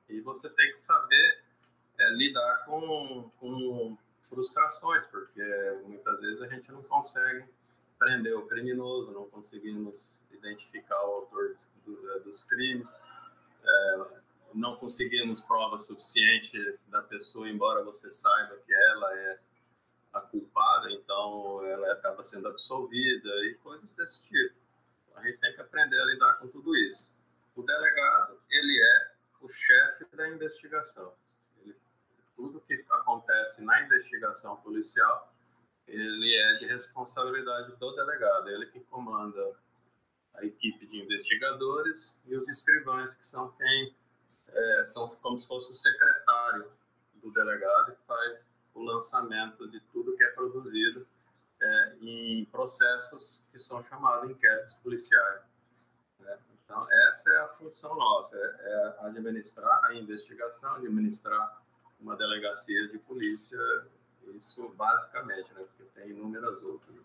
e 0.08 0.20
você 0.20 0.50
tem 0.50 0.74
que 0.74 0.84
saber 0.84 1.42
é, 1.98 2.10
lidar 2.10 2.64
com, 2.66 3.30
com 3.40 3.96
frustrações, 4.28 5.04
porque 5.06 5.42
muitas 5.86 6.20
vezes 6.20 6.42
a 6.42 6.48
gente 6.48 6.70
não 6.70 6.82
consegue 6.82 7.44
prender 7.98 8.36
o 8.36 8.46
criminoso, 8.46 9.10
não 9.12 9.28
conseguimos 9.28 10.22
identificar 10.30 11.02
o 11.06 11.12
autor 11.14 11.56
é, 11.86 12.18
dos 12.20 12.42
crimes, 12.44 12.88
é, 13.62 14.20
não 14.54 14.76
conseguimos 14.76 15.40
prova 15.40 15.78
suficiente 15.78 16.78
da 16.88 17.02
pessoa, 17.02 17.48
embora 17.48 17.84
você 17.84 18.08
saiba 18.08 18.56
que 18.56 18.74
ela 18.74 19.18
é 19.18 19.38
a 20.12 20.20
culpada, 20.20 20.90
então 20.90 21.64
ela 21.64 21.92
acaba 21.92 22.22
sendo 22.22 22.48
absolvida 22.48 23.28
e 23.46 23.54
coisas 23.62 23.90
desse 23.92 24.26
tipo. 24.26 24.56
A 25.14 25.22
gente 25.22 25.38
tem 25.40 25.54
que 25.54 25.60
aprender 25.60 26.00
a 26.00 26.04
lidar 26.06 26.34
com 26.34 26.48
tudo 26.48 26.74
isso. 26.76 27.18
O 27.54 27.62
delegado, 27.62 28.40
ele 28.50 28.82
é 28.82 29.12
o 29.40 29.48
chefe 29.48 30.04
da 30.16 30.28
investigação. 30.28 31.14
Ele, 31.62 31.76
tudo 32.34 32.60
que 32.60 32.74
acontece 32.90 33.62
na 33.64 33.82
investigação 33.82 34.56
policial, 34.56 35.32
ele 35.86 36.36
é 36.36 36.54
de 36.58 36.66
responsabilidade 36.66 37.76
do 37.76 37.92
delegado, 37.94 38.48
ele 38.48 38.66
que 38.66 38.80
comanda 38.80 39.54
a 40.40 40.44
equipe 40.44 40.86
de 40.86 41.02
investigadores 41.02 42.20
e 42.26 42.34
os 42.34 42.48
escrivães, 42.48 43.14
que 43.14 43.24
são 43.24 43.50
quem 43.52 43.94
é, 44.48 44.86
são 44.86 45.04
como 45.22 45.38
se 45.38 45.46
fosse 45.46 45.70
o 45.70 45.74
secretário 45.74 46.70
do 47.14 47.30
delegado 47.30 47.92
que 47.92 48.06
faz 48.06 48.50
o 48.74 48.82
lançamento 48.82 49.68
de 49.68 49.80
tudo 49.92 50.16
que 50.16 50.24
é 50.24 50.30
produzido 50.30 51.06
é, 51.60 51.96
em 52.00 52.44
processos 52.46 53.44
que 53.52 53.58
são 53.58 53.82
chamados 53.82 54.30
inquéritos 54.30 54.74
policiais. 54.74 55.42
Né? 56.18 56.38
Então, 56.64 56.86
essa 57.08 57.32
é 57.32 57.38
a 57.38 57.48
função 57.48 57.94
nossa, 57.94 58.36
é, 58.36 58.40
é 58.40 59.06
administrar 59.06 59.84
a 59.84 59.94
investigação, 59.94 60.76
administrar 60.76 61.60
uma 62.00 62.16
delegacia 62.16 62.88
de 62.88 62.98
polícia 62.98 63.58
isso 64.36 64.68
basicamente, 64.70 65.52
né? 65.54 65.64
Porque 65.64 65.84
tem 65.94 66.10
inúmeras 66.10 66.62
outras. 66.62 66.96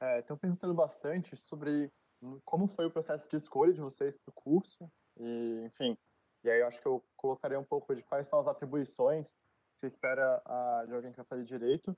É, 0.00 0.20
estão 0.20 0.36
perguntando 0.36 0.74
bastante 0.74 1.36
sobre 1.36 1.90
como 2.44 2.66
foi 2.68 2.86
o 2.86 2.90
processo 2.90 3.28
de 3.28 3.36
escolha 3.36 3.72
de 3.72 3.80
vocês 3.80 4.16
para 4.16 4.30
o 4.30 4.34
curso 4.34 4.90
e, 5.18 5.62
enfim, 5.66 5.96
e 6.44 6.50
aí 6.50 6.60
eu 6.60 6.66
acho 6.66 6.80
que 6.80 6.86
eu 6.86 7.04
colocaria 7.16 7.58
um 7.58 7.64
pouco 7.64 7.94
de 7.94 8.02
quais 8.02 8.28
são 8.28 8.38
as 8.38 8.46
atribuições 8.46 9.30
que 9.72 9.80
você 9.80 9.86
espera 9.86 10.40
a, 10.44 10.84
de 10.86 10.94
alguém 10.94 11.10
que 11.10 11.16
vai 11.16 11.26
fazer 11.26 11.44
direito, 11.44 11.96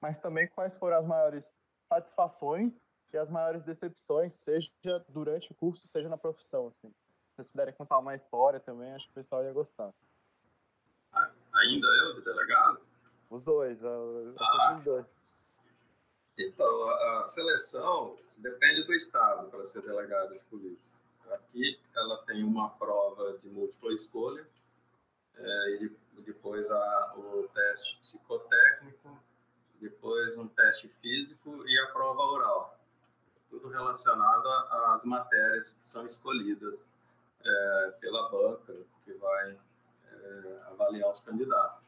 mas 0.00 0.20
também 0.20 0.46
quais 0.46 0.76
foram 0.76 0.98
as 0.98 1.06
maiores 1.06 1.54
satisfações 1.84 2.72
e 3.12 3.18
as 3.18 3.30
maiores 3.30 3.62
decepções, 3.64 4.34
seja 4.34 4.70
durante 5.08 5.50
o 5.50 5.54
curso, 5.54 5.88
seja 5.88 6.08
na 6.08 6.18
profissão, 6.18 6.68
assim. 6.68 6.88
Se 6.90 7.36
vocês 7.36 7.50
puderem 7.50 7.74
contar 7.74 7.98
uma 7.98 8.14
história 8.14 8.60
também, 8.60 8.92
acho 8.92 9.06
que 9.06 9.12
o 9.12 9.14
pessoal 9.14 9.42
ia 9.42 9.52
gostar. 9.52 9.92
Ainda 11.12 11.86
eu, 11.86 12.14
de 12.14 12.24
delegado? 12.24 12.80
Os 13.30 13.42
dois, 13.42 13.82
ah, 13.84 14.76
os 14.76 14.84
dois. 14.84 15.06
Então, 16.38 16.90
a, 16.90 17.24
seleção 17.24 18.16
depende 18.36 18.84
do 18.84 18.94
estado 18.94 19.48
para 19.48 19.64
ser 19.64 19.82
delegado 19.82 20.34
de 20.34 20.38
polícia. 20.50 20.94
Aqui 21.32 21.80
ela 21.94 22.18
tem 22.24 22.44
uma 22.44 22.70
prova 22.70 23.38
de 23.38 23.48
múltipla 23.48 23.92
escolha, 23.92 24.46
é, 25.36 25.70
e 25.82 25.96
depois 26.18 26.70
a, 26.70 27.14
o 27.16 27.48
teste 27.54 27.96
psicotécnico, 27.98 29.18
depois 29.80 30.36
um 30.36 30.46
teste 30.48 30.88
físico 31.00 31.66
e 31.66 31.78
a 31.80 31.86
prova 31.88 32.22
oral. 32.22 32.78
Tudo 33.50 33.68
relacionado 33.68 34.46
às 34.92 35.04
matérias 35.04 35.74
que 35.74 35.88
são 35.88 36.04
escolhidas 36.04 36.84
é, 37.44 37.94
pela 38.00 38.28
banca 38.28 38.74
que 39.04 39.12
vai 39.14 39.58
é, 40.10 40.60
avaliar 40.68 41.10
os 41.10 41.20
candidatos. 41.20 41.82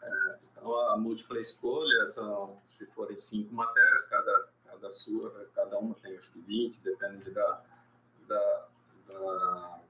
É, 0.00 0.38
a 0.62 0.96
múltipla 0.96 1.40
escolha 1.40 2.08
são, 2.08 2.60
se 2.68 2.86
forem 2.86 3.18
cinco 3.18 3.54
matérias, 3.54 4.04
cada, 4.06 4.48
cada, 4.64 4.90
sua, 4.90 5.48
cada 5.54 5.78
uma 5.78 5.94
tem 5.96 6.16
acho 6.16 6.30
que 6.30 6.40
20, 6.40 6.80
depende 6.80 7.30
da, 7.30 7.62
da, 8.28 8.66
da 9.08 9.80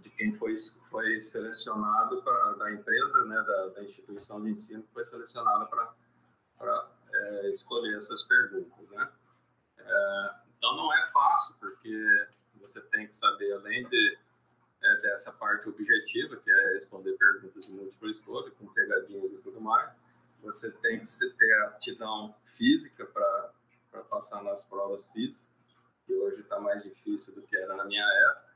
de 0.00 0.10
quem 0.10 0.32
foi, 0.34 0.54
foi 0.88 1.20
selecionado 1.20 2.22
pra, 2.22 2.52
da 2.54 2.72
empresa, 2.72 3.24
né, 3.24 3.36
da, 3.42 3.66
da 3.68 3.82
instituição 3.82 4.42
de 4.42 4.50
ensino 4.50 4.82
que 4.82 4.92
foi 4.92 5.04
selecionada 5.04 5.66
para 5.66 6.88
é, 7.12 7.48
escolher 7.48 7.96
essas 7.96 8.22
perguntas. 8.22 8.88
Né? 8.90 9.08
É, 9.78 10.34
então, 10.56 10.76
não 10.76 10.92
é 10.92 11.10
fácil, 11.10 11.54
porque 11.60 12.28
você 12.54 12.80
tem 12.80 13.06
que 13.06 13.16
saber, 13.16 13.52
além 13.52 13.88
de, 13.88 14.18
é, 14.82 14.96
dessa 15.02 15.32
parte 15.32 15.68
objetiva, 15.68 16.36
que 16.36 16.50
é 16.50 16.74
responder 16.74 17.12
perguntas 17.16 17.66
de 17.66 17.72
múltipla 17.72 18.10
escolha, 18.10 18.50
com 18.52 18.66
pegadinhas 18.68 19.30
e 19.32 19.38
tudo 19.38 19.60
mais, 19.60 19.90
você 20.42 20.72
tem 20.72 21.00
que 21.00 21.36
ter 21.38 21.54
aptidão 21.64 22.34
física 22.44 23.06
para 23.06 24.02
passar 24.04 24.42
nas 24.42 24.64
provas 24.64 25.06
físicas, 25.08 25.46
que 26.06 26.14
hoje 26.14 26.40
está 26.40 26.58
mais 26.58 26.82
difícil 26.82 27.34
do 27.34 27.42
que 27.42 27.56
era 27.56 27.76
na 27.76 27.84
minha 27.84 28.04
época. 28.04 28.50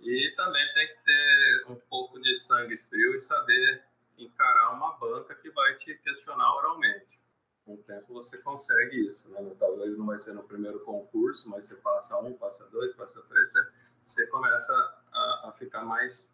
E 0.00 0.34
também 0.36 0.74
tem 0.74 0.86
que 0.88 1.04
ter 1.04 1.64
um 1.68 1.76
pouco 1.88 2.20
de 2.20 2.36
sangue 2.36 2.76
frio 2.88 3.14
e 3.14 3.20
saber 3.20 3.82
encarar 4.16 4.72
uma 4.72 4.96
banca 4.96 5.34
que 5.34 5.50
vai 5.50 5.74
te 5.76 5.94
questionar 5.98 6.54
oralmente. 6.56 7.18
Com 7.64 7.74
o 7.74 7.82
tempo 7.82 8.14
você 8.14 8.38
consegue 8.38 9.08
isso, 9.08 9.30
né? 9.30 9.54
Talvez 9.58 9.96
não 9.98 10.06
vai 10.06 10.18
ser 10.18 10.32
no 10.32 10.42
primeiro 10.44 10.80
concurso, 10.80 11.48
mas 11.50 11.66
você 11.66 11.76
passa 11.76 12.18
um, 12.18 12.32
passa 12.34 12.66
dois, 12.70 12.94
passa 12.94 13.20
três, 13.22 13.50
você, 13.50 13.66
você 14.02 14.26
começa 14.28 14.74
a, 15.12 15.48
a 15.48 15.52
ficar 15.58 15.84
mais, 15.84 16.32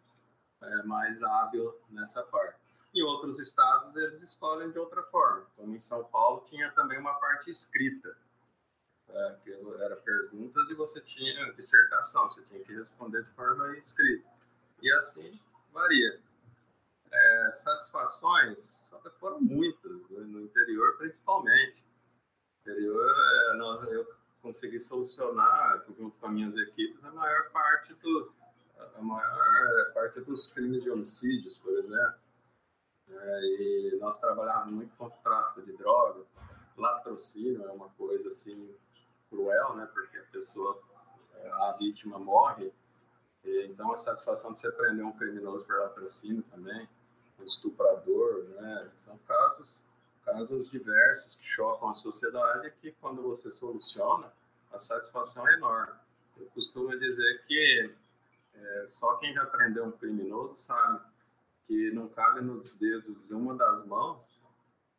é, 0.61 0.83
mais 0.83 1.21
hábil 1.23 1.77
nessa 1.89 2.23
parte. 2.23 2.64
Em 2.95 3.03
outros 3.03 3.37
estados, 3.39 3.93
eles 3.97 4.21
escolhem 4.21 4.71
de 4.71 4.79
outra 4.79 5.03
forma. 5.03 5.45
Como 5.57 5.75
em 5.75 5.79
São 5.81 6.05
Paulo, 6.05 6.45
tinha 6.47 6.71
também 6.71 6.97
uma 6.97 7.13
parte 7.15 7.49
escrita, 7.49 8.15
é, 9.09 9.35
que 9.43 9.51
era 9.51 9.97
perguntas 9.97 10.69
e 10.69 10.73
você 10.75 11.01
tinha 11.01 11.51
dissertação, 11.51 12.29
você 12.29 12.41
tinha 12.43 12.63
que 12.63 12.73
responder 12.73 13.21
de 13.21 13.29
forma 13.31 13.77
escrita. 13.77 14.25
E 14.81 14.89
assim 14.93 15.37
varia. 15.73 16.21
É, 17.11 17.51
satisfações 17.51 18.93
foram 19.19 19.41
muitas, 19.41 20.09
né, 20.09 20.19
no 20.19 20.41
interior 20.41 20.97
principalmente. 20.97 21.83
No 22.65 22.71
interior, 22.71 23.05
é, 23.05 23.57
nós, 23.57 23.91
eu 23.91 24.07
consegui 24.41 24.79
solucionar, 24.79 25.83
junto 25.97 26.11
com 26.17 26.27
as 26.27 26.33
minhas 26.33 26.55
equipes, 26.55 27.03
a 27.03 27.11
maior 27.11 27.49
parte 27.51 27.93
do 27.95 28.33
a 28.77 29.01
maior 29.01 29.93
parte 29.93 30.21
dos 30.21 30.47
crimes 30.47 30.83
de 30.83 30.89
homicídios, 30.89 31.57
por 31.57 31.77
exemplo. 31.77 32.24
É, 33.15 33.39
e 33.43 33.97
nós 33.99 34.19
trabalhávamos 34.19 34.73
muito 34.73 34.95
contra 34.97 35.17
o 35.17 35.21
tráfico 35.21 35.61
de 35.61 35.73
drogas. 35.77 36.25
Latrocínio 36.77 37.63
é 37.63 37.71
uma 37.71 37.89
coisa 37.89 38.27
assim 38.27 38.75
cruel, 39.29 39.75
né? 39.75 39.87
Porque 39.93 40.17
a 40.17 40.23
pessoa, 40.31 40.79
a 41.43 41.75
vítima 41.79 42.19
morre. 42.19 42.71
E, 43.43 43.67
então 43.67 43.91
a 43.91 43.97
satisfação 43.97 44.53
de 44.53 44.59
você 44.59 44.71
prender 44.71 45.05
um 45.05 45.11
criminoso 45.11 45.65
por 45.65 45.79
latrocínio 45.79 46.43
também, 46.51 46.87
um 47.39 47.43
estuprador, 47.43 48.43
né? 48.55 48.91
São 48.99 49.17
casos 49.27 49.83
casos 50.25 50.71
diversos 50.71 51.35
que 51.35 51.45
chocam 51.45 51.89
a 51.89 51.93
sociedade 51.93 52.73
que 52.81 52.91
quando 52.93 53.21
você 53.21 53.47
soluciona 53.47 54.33
a 54.73 54.79
satisfação 54.79 55.47
é 55.47 55.53
enorme. 55.53 55.93
Eu 56.37 56.47
costumo 56.47 56.97
dizer 56.97 57.43
que 57.47 57.93
é, 58.55 58.85
só 58.87 59.15
quem 59.17 59.33
já 59.33 59.45
prendeu 59.45 59.85
um 59.85 59.91
criminoso 59.91 60.55
sabe 60.55 60.99
que 61.67 61.91
não 61.91 62.07
cabe 62.07 62.41
nos 62.41 62.73
dedos 62.73 63.27
de 63.27 63.33
uma 63.33 63.55
das 63.55 63.85
mãos 63.85 64.39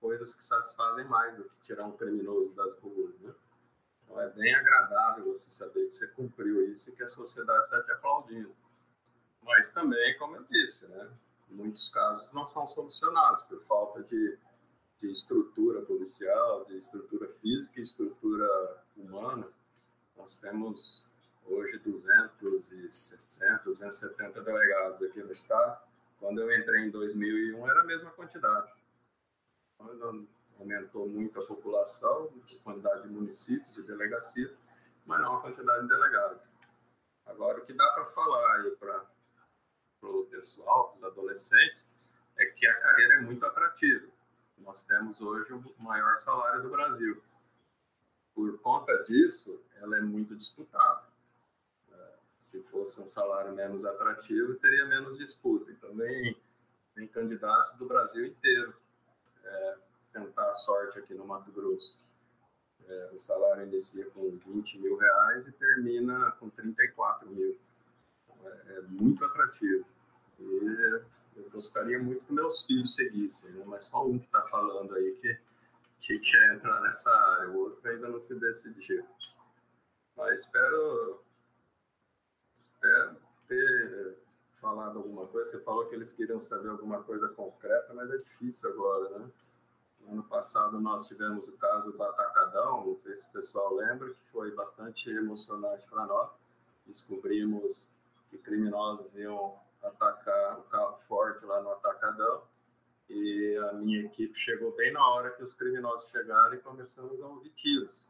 coisas 0.01 0.35
que 0.35 0.45
satisfazem 0.45 1.05
mais 1.07 1.37
do 1.37 1.45
que 1.45 1.57
tirar 1.63 1.87
um 1.87 1.97
criminoso 1.97 2.55
das 2.55 2.75
ruas, 2.79 3.19
né? 3.21 3.35
Então 4.05 4.21
é 4.21 4.29
bem 4.31 4.55
agradável 4.55 5.25
você 5.25 5.51
saber 5.51 5.89
que 5.89 5.97
você 5.97 6.07
cumpriu 6.09 6.73
isso 6.73 6.91
e 6.91 6.93
que 6.93 7.03
a 7.03 7.09
sociedade 7.09 7.65
está 7.65 7.83
te 7.83 7.93
aplaudindo. 7.93 8.55
Mas 9.43 9.73
também, 9.73 10.17
como 10.19 10.37
eu 10.37 10.45
disse, 10.45 10.87
né? 10.89 11.11
Muitos 11.49 11.89
casos 11.89 12.33
não 12.33 12.47
são 12.47 12.67
solucionados 12.67 13.43
por 13.43 13.63
falta 13.65 14.03
de, 14.03 14.39
de 14.99 15.11
estrutura 15.11 15.83
policial, 15.83 16.65
de 16.67 16.77
estrutura 16.77 17.29
física 17.41 17.79
e 17.79 17.83
estrutura 17.83 18.85
humana. 18.97 19.49
Nós 20.17 20.39
temos 20.39 21.07
hoje 21.45 21.79
260, 21.79 23.63
270 23.65 24.41
delegados 24.43 25.03
aqui 25.03 25.23
no 25.23 25.33
estado 25.33 25.86
quando 26.19 26.41
eu 26.41 26.59
entrei 26.59 26.83
em 26.83 26.91
2001, 26.91 27.69
era 27.69 27.81
a 27.81 27.85
mesma 27.85 28.11
quantidade. 28.11 28.73
Quando 29.79 30.27
aumentou 30.59 31.09
muito 31.09 31.41
a 31.41 31.47
população, 31.47 32.33
a 32.33 32.63
quantidade 32.63 33.03
de 33.03 33.09
municípios, 33.09 33.73
de 33.73 33.83
delegacia, 33.83 34.53
mas 35.05 35.21
não 35.21 35.37
a 35.37 35.43
quantidade 35.43 35.83
de 35.83 35.89
delegados. 35.89 36.47
Agora, 37.27 37.59
o 37.59 37.67
que 37.67 37.73
dá 37.73 37.87
para 37.93 38.07
falar 38.07 38.57
aí 38.57 38.71
para 38.77 39.07
o 40.03 40.25
pessoal, 40.25 40.91
para 40.91 40.99
os 40.99 41.05
adolescentes, 41.05 41.85
é 42.39 42.47
que 42.47 42.67
a 42.67 42.81
carreira 42.81 43.15
é 43.17 43.21
muito 43.21 43.45
atrativa. 43.45 44.07
Nós 44.59 44.85
temos 44.85 45.21
hoje 45.21 45.53
o 45.53 45.75
maior 45.79 46.17
salário 46.17 46.63
do 46.63 46.71
Brasil. 46.71 47.23
Por 48.35 48.59
conta 48.61 48.93
disso, 49.05 49.63
ela 49.77 49.99
é 49.99 50.01
muito 50.01 50.35
disputada 50.35 51.06
fosse 52.87 53.01
um 53.01 53.07
salário 53.07 53.53
menos 53.53 53.85
atrativo, 53.85 54.55
teria 54.55 54.87
menos 54.87 55.19
disputa. 55.19 55.71
Então, 55.73 55.93
vem, 55.97 56.37
vem 56.95 57.09
candidatos 57.09 57.75
do 57.75 57.87
Brasil 57.87 58.25
inteiro 58.25 58.73
é, 59.45 59.77
tentar 60.13 60.49
a 60.49 60.53
sorte 60.53 61.01
aqui 61.01 61.13
no 61.13 61.27
Mato 61.27 61.51
Grosso. 61.51 61.99
É, 62.87 63.11
o 63.13 63.19
salário 63.19 63.67
inicia 63.67 64.07
com 64.11 64.31
20 64.31 64.79
mil 64.79 64.97
reais 64.97 65.47
e 65.49 65.53
termina 65.53 66.31
com 66.39 66.49
34 66.49 67.29
mil. 67.29 67.59
É, 68.45 68.79
é 68.79 68.81
muito 68.83 69.25
atrativo. 69.25 69.85
E 70.39 71.03
eu 71.37 71.51
gostaria 71.51 71.99
muito 71.99 72.25
que 72.25 72.33
meus 72.33 72.65
filhos 72.67 72.95
seguissem, 72.95 73.51
né? 73.53 73.65
mas 73.67 73.87
só 73.87 74.07
um 74.07 74.19
que 74.19 74.27
está 74.27 74.43
falando 74.43 74.95
aí 74.95 75.13
que, 75.21 75.37
que 76.01 76.19
quer 76.21 76.55
entrar 76.55 76.81
nessa 76.83 77.11
área, 77.11 77.51
o 77.51 77.59
outro 77.59 77.91
ainda 77.91 78.09
não 78.09 78.21
se 78.21 78.39
decidiu. 78.39 79.05
Mas 80.17 80.43
espero 80.43 81.26
ter 83.47 84.19
falado 84.61 84.99
alguma 84.99 85.27
coisa. 85.27 85.51
Você 85.51 85.61
falou 85.63 85.87
que 85.87 85.95
eles 85.95 86.13
queriam 86.13 86.41
saber 86.41 86.69
alguma 86.69 87.03
coisa 87.03 87.29
concreta, 87.29 87.95
mas 87.95 88.11
é 88.11 88.19
difícil 88.19 88.71
agora, 88.71 89.19
né? 89.19 89.31
No 90.01 90.13
ano 90.13 90.23
passado 90.25 90.81
nós 90.81 91.07
tivemos 91.07 91.49
o 91.49 91.57
caso 91.57 91.93
do 91.93 92.03
Atacadão, 92.03 92.87
não 92.87 92.97
sei 92.97 93.17
se 93.17 93.29
o 93.29 93.33
pessoal 93.33 93.75
lembra, 93.75 94.09
que 94.11 94.31
foi 94.31 94.51
bastante 94.53 95.11
emocionante 95.11 95.87
para 95.89 96.07
nós. 96.07 96.31
Descobrimos 96.87 97.89
que 98.31 98.39
criminosos 98.39 99.15
iam 99.17 99.59
atacar 99.83 100.59
o 100.61 100.63
carro 100.65 100.99
forte 101.09 101.45
lá 101.45 101.61
no 101.61 101.71
Atacadão 101.73 102.43
e 103.09 103.57
a 103.71 103.73
minha 103.75 104.05
equipe 104.05 104.37
chegou 104.39 104.75
bem 104.77 104.93
na 104.93 105.05
hora 105.11 105.31
que 105.31 105.43
os 105.43 105.55
criminosos 105.55 106.11
chegaram 106.11 106.55
e 106.55 106.59
começamos 106.59 107.21
a 107.21 107.27
ouvir 107.27 107.51
tiros. 107.51 108.09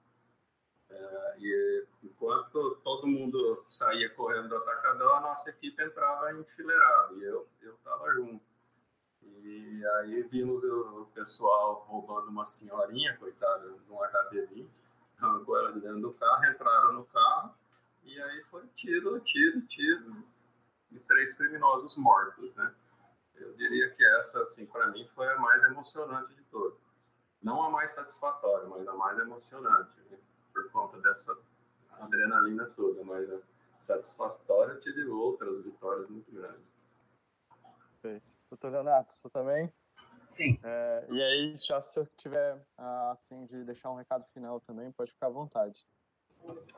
É, 0.88 1.36
e 1.38 1.86
enquanto 2.04 2.76
todo 2.82 3.06
mundo 3.06 3.62
saía 3.66 4.10
correndo 4.10 4.48
do 4.48 4.56
atacadão, 4.56 5.14
a 5.14 5.20
nossa 5.20 5.50
equipe 5.50 5.82
entrava 5.82 6.32
enfileirado 6.32 7.20
e 7.20 7.24
eu 7.24 7.48
estava 7.62 8.12
junto. 8.12 8.44
E 9.22 9.86
aí 9.98 10.22
vimos 10.24 10.64
o 10.64 11.08
pessoal 11.14 11.84
roubando 11.88 12.28
uma 12.28 12.44
senhorinha, 12.44 13.16
coitada, 13.16 13.68
de 13.70 13.92
um 13.92 13.96
HB20, 13.96 14.68
arrancou 15.20 15.58
ela 15.58 15.72
de 15.72 15.80
dentro 15.80 16.00
do 16.00 16.12
carro, 16.14 16.44
entraram 16.46 16.92
no 16.94 17.04
carro 17.06 17.54
e 18.04 18.20
aí 18.20 18.42
foi 18.44 18.62
tiro, 18.76 19.18
tiro, 19.20 19.60
tiro 19.62 20.24
e 20.92 20.98
três 21.00 21.34
criminosos 21.34 21.96
mortos, 21.98 22.54
né? 22.54 22.74
Eu 23.34 23.52
diria 23.54 23.90
que 23.90 24.04
essa, 24.18 24.42
assim, 24.42 24.66
para 24.66 24.88
mim 24.88 25.06
foi 25.14 25.28
a 25.28 25.38
mais 25.38 25.62
emocionante 25.64 26.32
de 26.34 26.42
todas. 26.44 26.78
Não 27.42 27.62
a 27.62 27.70
mais 27.70 27.92
satisfatória, 27.92 28.66
mas 28.68 28.86
a 28.88 28.94
mais 28.94 29.18
emocionante. 29.18 29.90
Né? 30.56 30.62
por 30.62 30.70
conta 30.70 30.98
dessa 31.00 31.36
adrenalina 32.00 32.66
toda, 32.76 33.04
mas 33.04 33.30
a 33.30 33.38
satisfatória 33.78 34.76
tive 34.76 35.04
outras 35.04 35.62
vitórias 35.62 36.08
muito 36.08 36.30
grandes. 36.32 36.66
Sim. 38.02 38.20
Doutor 38.50 38.72
Leonardo, 38.72 39.10
você 39.12 39.28
também? 39.30 39.72
Sim. 40.28 40.58
É, 40.62 41.06
e 41.10 41.22
aí, 41.22 41.56
já 41.56 41.80
se 41.82 41.98
eu 41.98 42.06
tiver 42.16 42.60
a 42.78 43.16
fim 43.28 43.46
de 43.46 43.64
deixar 43.64 43.90
um 43.90 43.96
recado 43.96 44.24
final 44.32 44.60
também, 44.60 44.90
pode 44.92 45.12
ficar 45.12 45.26
à 45.26 45.30
vontade. 45.30 45.84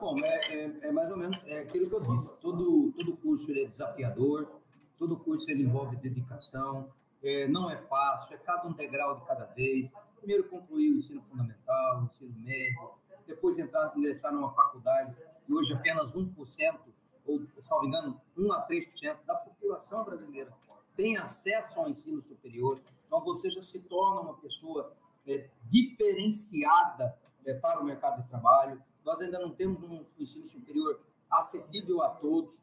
Bom, 0.00 0.16
é, 0.22 0.54
é, 0.54 0.78
é, 0.82 0.92
mais 0.92 1.10
ou 1.10 1.16
menos 1.16 1.42
é 1.46 1.60
aquilo 1.60 1.88
que 1.88 1.94
eu 1.94 2.00
disse. 2.00 2.40
Todo, 2.40 2.92
todo 2.92 3.16
curso 3.18 3.52
é 3.52 3.64
desafiador, 3.64 4.60
todo 4.96 5.18
curso 5.18 5.50
ele 5.50 5.64
envolve 5.64 5.96
dedicação, 5.96 6.90
é, 7.22 7.46
não 7.48 7.70
é 7.70 7.76
fácil, 7.76 8.34
é 8.34 8.38
cada 8.38 8.66
um 8.68 8.72
degrau 8.72 9.16
de 9.16 9.26
cada 9.26 9.44
vez. 9.46 9.92
Primeiro 10.16 10.48
concluir 10.48 10.92
o 10.92 10.96
ensino 10.96 11.22
fundamental, 11.22 12.00
o 12.00 12.04
ensino 12.04 12.34
médio, 12.40 12.97
depois 13.28 13.58
entrar, 13.58 13.92
ingressar 13.96 14.32
numa 14.32 14.50
faculdade, 14.52 15.14
e 15.46 15.54
hoje 15.54 15.72
apenas 15.74 16.16
1% 16.16 16.78
ou, 17.26 17.46
salvo 17.60 17.86
engano, 17.86 18.20
1 18.36 18.52
a 18.52 18.66
3% 18.66 19.18
da 19.26 19.34
população 19.34 20.02
brasileira 20.02 20.50
tem 20.96 21.16
acesso 21.16 21.78
ao 21.78 21.88
ensino 21.88 22.20
superior, 22.20 22.80
então 23.06 23.20
você 23.20 23.48
já 23.50 23.60
se 23.60 23.84
torna 23.84 24.22
uma 24.22 24.34
pessoa 24.34 24.92
é, 25.26 25.48
diferenciada 25.66 27.16
é, 27.44 27.54
para 27.54 27.80
o 27.80 27.84
mercado 27.84 28.22
de 28.22 28.28
trabalho. 28.28 28.82
Nós 29.04 29.20
ainda 29.20 29.38
não 29.38 29.50
temos 29.50 29.80
um 29.82 30.04
ensino 30.18 30.44
superior 30.44 31.00
acessível 31.30 32.02
a 32.02 32.08
todos, 32.08 32.60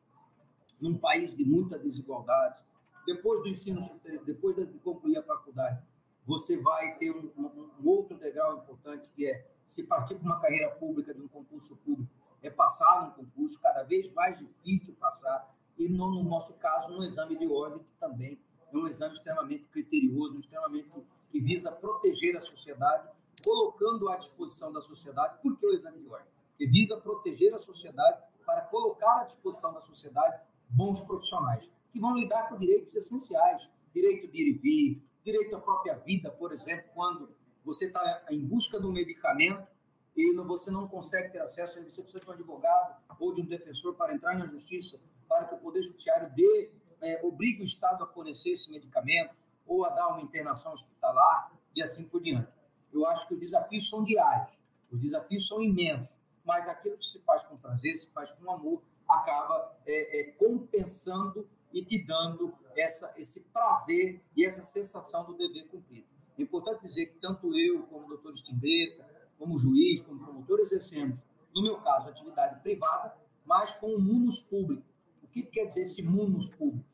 num 0.82 0.98
país 0.98 1.36
de 1.36 1.46
muita 1.46 1.80
desigualdade. 1.80 2.60
Depois 3.06 3.42
do 3.42 3.48
ensino 3.48 3.80
superior, 3.80 4.26
depois 4.26 4.56
de 4.56 4.66
concluir 4.80 5.18
a 5.18 5.24
faculdade, 5.24 5.82
você 6.26 6.58
vai 6.58 6.98
ter 6.98 7.12
um, 7.12 7.32
um, 7.38 7.70
um 7.80 7.88
outro 7.88 8.18
degrau 8.18 8.58
importante 8.58 9.08
que 9.16 9.28
é 9.28 9.46
se 9.68 9.84
partir 9.84 10.16
para 10.16 10.26
uma 10.26 10.40
carreira 10.40 10.70
pública 10.72 11.14
de 11.14 11.22
um 11.22 11.28
concurso 11.28 11.78
público, 11.78 12.12
é 12.42 12.50
passar 12.50 13.04
num 13.04 13.12
concurso 13.12 13.60
cada 13.62 13.84
vez 13.84 14.12
mais 14.14 14.38
difícil 14.38 14.96
passar 15.00 15.54
e 15.78 15.90
no, 15.90 16.12
no 16.12 16.24
nosso 16.24 16.58
caso 16.60 16.96
no 16.96 17.04
exame 17.04 17.38
de 17.38 17.48
ordem 17.48 17.80
que 17.80 18.00
também 18.00 18.40
é 18.72 18.78
um 18.78 18.88
exame 18.88 19.14
extremamente 19.14 19.66
criterioso, 19.66 20.40
extremamente 20.40 20.90
que 21.32 21.40
visa 21.40 21.72
proteger 21.72 22.36
a 22.36 22.40
sociedade, 22.40 23.10
colocando 23.44 24.10
à 24.10 24.18
disposição 24.18 24.72
da 24.72 24.82
sociedade. 24.82 25.42
Por 25.42 25.58
que 25.58 25.66
o 25.66 25.74
exame 25.74 26.00
de 26.00 26.10
ordem? 26.10 26.28
Que 26.58 26.66
visa 26.68 26.98
proteger 26.98 27.54
a 27.54 27.60
sociedade 27.60 28.22
para 28.46 28.62
colocar 28.62 29.22
à 29.22 29.24
disposição 29.24 29.74
da 29.74 29.82
sociedade 29.82 30.42
bons 30.70 31.02
profissionais 31.02 31.68
que 31.96 32.00
vão 32.00 32.14
lidar 32.18 32.50
com 32.50 32.58
direitos 32.58 32.94
essenciais, 32.94 33.70
direito 33.94 34.28
de 34.28 34.42
ir 34.42 34.50
e 34.50 34.54
vir, 34.54 35.02
direito 35.24 35.56
à 35.56 35.62
própria 35.62 35.96
vida, 35.96 36.30
por 36.30 36.52
exemplo, 36.52 36.90
quando 36.94 37.30
você 37.66 37.88
está 37.88 38.26
em 38.30 38.40
busca 38.40 38.80
de 38.80 38.86
um 38.86 38.92
medicamento 38.92 39.68
e 40.16 40.34
você 40.36 40.72
não 40.72 40.88
consegue 40.88 41.32
ter 41.32 41.40
acesso, 41.40 41.84
você 41.84 42.02
precisa 42.02 42.24
de 42.24 42.30
um 42.30 42.34
advogado 42.34 42.96
ou 43.20 43.34
de 43.34 43.42
um 43.42 43.46
defensor 43.46 43.96
para 43.96 44.14
entrar 44.14 44.38
na 44.38 44.46
justiça, 44.46 45.02
para 45.28 45.46
que 45.46 45.56
o 45.56 45.58
Poder 45.58 45.82
Judiciário 45.82 46.32
dê, 46.36 46.72
é, 47.02 47.26
obrigue 47.26 47.64
o 47.64 47.66
Estado 47.66 48.04
a 48.04 48.08
fornecer 48.08 48.52
esse 48.52 48.72
medicamento 48.72 49.36
ou 49.66 49.84
a 49.84 49.90
dar 49.90 50.08
uma 50.10 50.22
internação 50.22 50.74
hospitalar 50.74 51.52
e 51.76 51.82
assim 51.82 52.06
por 52.06 52.22
diante. 52.22 52.48
Eu 52.94 53.06
acho 53.08 53.28
que 53.28 53.34
os 53.34 53.40
desafios 53.40 53.90
são 53.90 54.04
diários, 54.04 54.58
os 54.92 55.02
desafios 55.02 55.48
são 55.48 55.62
imensos, 55.62 56.16
mas 56.46 56.68
aquilo 56.68 56.98
que 56.98 57.06
se 57.06 57.20
faz 57.20 57.44
com 57.44 57.58
prazer, 57.58 57.96
se 57.96 58.10
faz 58.12 58.32
com 58.32 58.50
amor, 58.50 58.82
acaba 59.10 59.76
é, 59.86 60.20
é, 60.20 60.24
compensando 60.34 61.48
e 61.74 61.84
te 61.84 62.02
dando 62.06 62.54
essa, 62.78 63.14
esse 63.18 63.46
prazer 63.46 64.22
e 64.36 64.46
essa 64.46 64.62
sensação 64.62 65.26
do 65.26 65.34
dever 65.34 65.68
cumprido. 65.68 66.15
É 66.38 66.42
importante 66.42 66.82
dizer 66.82 67.08
que 67.08 67.20
tanto 67.20 67.58
eu, 67.58 67.84
como 67.84 68.06
o 68.06 68.10
doutor 68.10 68.36
Stimbreta, 68.38 69.06
como 69.38 69.58
juiz, 69.58 70.02
como 70.02 70.20
promotor, 70.20 70.60
exercemos, 70.60 71.18
no 71.54 71.62
meu 71.62 71.78
caso, 71.78 72.10
atividade 72.10 72.62
privada, 72.62 73.16
mas 73.46 73.74
com 73.76 73.88
o 73.88 74.02
munus 74.02 74.42
público. 74.42 74.84
O 75.24 75.28
que 75.28 75.44
quer 75.44 75.66
dizer 75.66 75.82
esse 75.82 76.04
munus 76.04 76.50
público? 76.50 76.86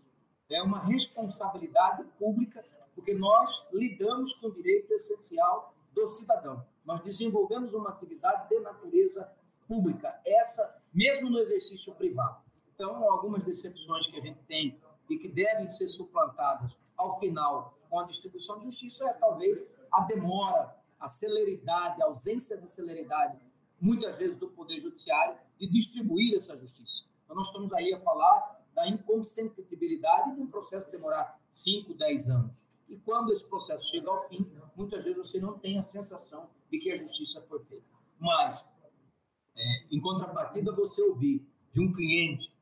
É 0.50 0.62
uma 0.62 0.80
responsabilidade 0.80 2.04
pública, 2.20 2.64
porque 2.94 3.14
nós 3.14 3.68
lidamos 3.72 4.34
com 4.34 4.48
o 4.48 4.54
direito 4.54 4.92
essencial 4.94 5.74
do 5.94 6.06
cidadão. 6.06 6.66
Nós 6.86 7.02
desenvolvemos 7.02 7.74
uma 7.74 7.90
atividade 7.90 8.50
de 8.50 8.60
natureza 8.60 9.32
pública, 9.68 10.20
essa 10.26 10.82
mesmo 10.94 11.30
no 11.30 11.40
exercício 11.40 11.96
privado. 11.96 12.42
Então, 12.76 13.10
algumas 13.10 13.44
decepções 13.44 14.08
que 14.08 14.18
a 14.18 14.22
gente 14.22 14.40
tem 14.44 14.78
e 15.10 15.18
que 15.18 15.28
devem 15.28 15.70
ser 15.70 15.88
suplantadas 15.88 16.76
ao 17.02 17.20
final 17.20 17.78
com 17.90 18.00
a 18.00 18.06
distribuição 18.06 18.60
de 18.60 18.66
justiça 18.66 19.10
é 19.10 19.14
talvez 19.14 19.68
a 19.92 20.02
demora, 20.06 20.76
a 21.00 21.08
celeridade, 21.08 22.02
a 22.02 22.06
ausência 22.06 22.58
de 22.58 22.70
celeridade, 22.70 23.38
muitas 23.80 24.18
vezes 24.18 24.38
do 24.38 24.48
Poder 24.50 24.80
Judiciário, 24.80 25.36
de 25.58 25.68
distribuir 25.68 26.38
essa 26.38 26.56
justiça. 26.56 27.06
Então, 27.24 27.36
nós 27.36 27.48
estamos 27.48 27.74
aí 27.74 27.94
a 27.94 28.00
falar 28.00 28.62
da 28.74 28.88
inconsentibilidade 28.88 30.36
de 30.36 30.42
um 30.42 30.48
processo 30.48 30.90
demorar 30.92 31.40
5, 31.52 31.94
10 31.96 32.30
anos. 32.30 32.64
E 32.88 32.98
quando 32.98 33.32
esse 33.32 33.50
processo 33.50 33.90
chega 33.90 34.10
ao 34.10 34.28
fim, 34.30 34.50
muitas 34.76 35.04
vezes 35.04 35.18
você 35.18 35.40
não 35.40 35.58
tem 35.58 35.80
a 35.80 35.84
sensação 35.84 36.50
de 36.70 36.78
que 36.78 36.92
a 36.92 36.96
justiça 36.96 37.42
foi 37.42 37.64
feita. 37.66 37.86
Mas, 38.20 38.66
é, 39.56 39.96
em 39.96 40.00
contrapartida, 40.00 40.72
você 40.74 41.02
ouvir 41.02 41.46
de 41.72 41.82
um 41.82 41.92
cliente 41.92 42.54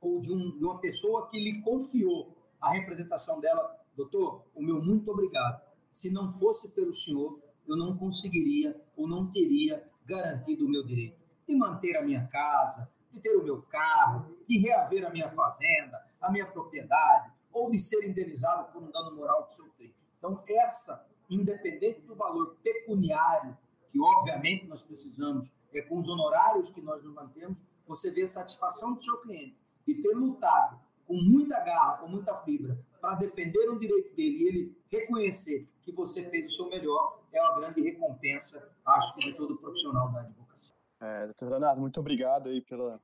ou 0.00 0.20
de, 0.20 0.32
um, 0.32 0.56
de 0.56 0.64
uma 0.64 0.78
pessoa 0.78 1.28
que 1.28 1.38
lhe 1.38 1.62
confiou 1.62 2.33
a 2.64 2.72
representação 2.72 3.40
dela 3.40 3.78
doutor, 3.96 4.44
o 4.54 4.62
meu 4.62 4.82
muito 4.82 5.10
obrigado. 5.10 5.62
Se 5.90 6.10
não 6.12 6.32
fosse 6.32 6.72
pelo 6.72 6.92
senhor, 6.92 7.38
eu 7.66 7.76
não 7.76 7.96
conseguiria 7.96 8.78
ou 8.96 9.06
não 9.06 9.30
teria 9.30 9.88
garantido 10.04 10.66
o 10.66 10.68
meu 10.68 10.84
direito 10.84 11.22
de 11.46 11.54
manter 11.54 11.96
a 11.96 12.02
minha 12.02 12.26
casa, 12.28 12.90
de 13.12 13.20
ter 13.20 13.36
o 13.36 13.44
meu 13.44 13.62
carro, 13.62 14.34
de 14.48 14.58
reaver 14.58 15.06
a 15.06 15.10
minha 15.10 15.30
fazenda, 15.30 16.04
a 16.20 16.30
minha 16.30 16.46
propriedade, 16.46 17.32
ou 17.52 17.70
de 17.70 17.78
ser 17.78 18.04
indenizado 18.08 18.72
por 18.72 18.82
um 18.82 18.90
dano 18.90 19.14
moral 19.14 19.46
que 19.46 19.54
sofri. 19.54 19.94
Então, 20.18 20.42
essa, 20.48 21.06
independente 21.28 22.00
do 22.00 22.14
valor 22.14 22.56
pecuniário, 22.62 23.56
que 23.90 24.00
obviamente 24.00 24.66
nós 24.66 24.82
precisamos, 24.82 25.52
é 25.72 25.82
com 25.82 25.98
os 25.98 26.08
honorários 26.08 26.70
que 26.70 26.80
nós 26.80 27.02
nos 27.04 27.14
mantemos, 27.14 27.58
você 27.86 28.10
vê 28.10 28.22
a 28.22 28.26
satisfação 28.26 28.94
do 28.94 29.02
seu 29.02 29.18
cliente 29.18 29.56
e 29.86 29.94
ter 29.94 30.14
lutado 30.14 30.80
com 31.06 31.14
muita 31.14 31.60
garra, 31.60 31.98
com 31.98 32.08
muita 32.08 32.34
fibra, 32.42 32.78
para 33.00 33.16
defender 33.16 33.70
um 33.70 33.78
direito 33.78 34.14
dele 34.14 34.36
e 34.36 34.48
ele 34.48 34.82
reconhecer 34.90 35.68
que 35.82 35.92
você 35.92 36.28
fez 36.30 36.46
o 36.46 36.56
seu 36.56 36.68
melhor, 36.68 37.22
é 37.32 37.42
uma 37.42 37.60
grande 37.60 37.82
recompensa, 37.82 38.72
acho 38.86 39.18
de 39.18 39.32
todo 39.34 39.56
profissional 39.58 40.10
da 40.12 40.20
advocacia. 40.20 40.74
É, 41.00 41.26
doutor 41.26 41.50
Leonardo, 41.50 41.80
muito 41.80 42.00
obrigado 42.00 42.48
aí 42.48 42.62
pela, 42.62 43.00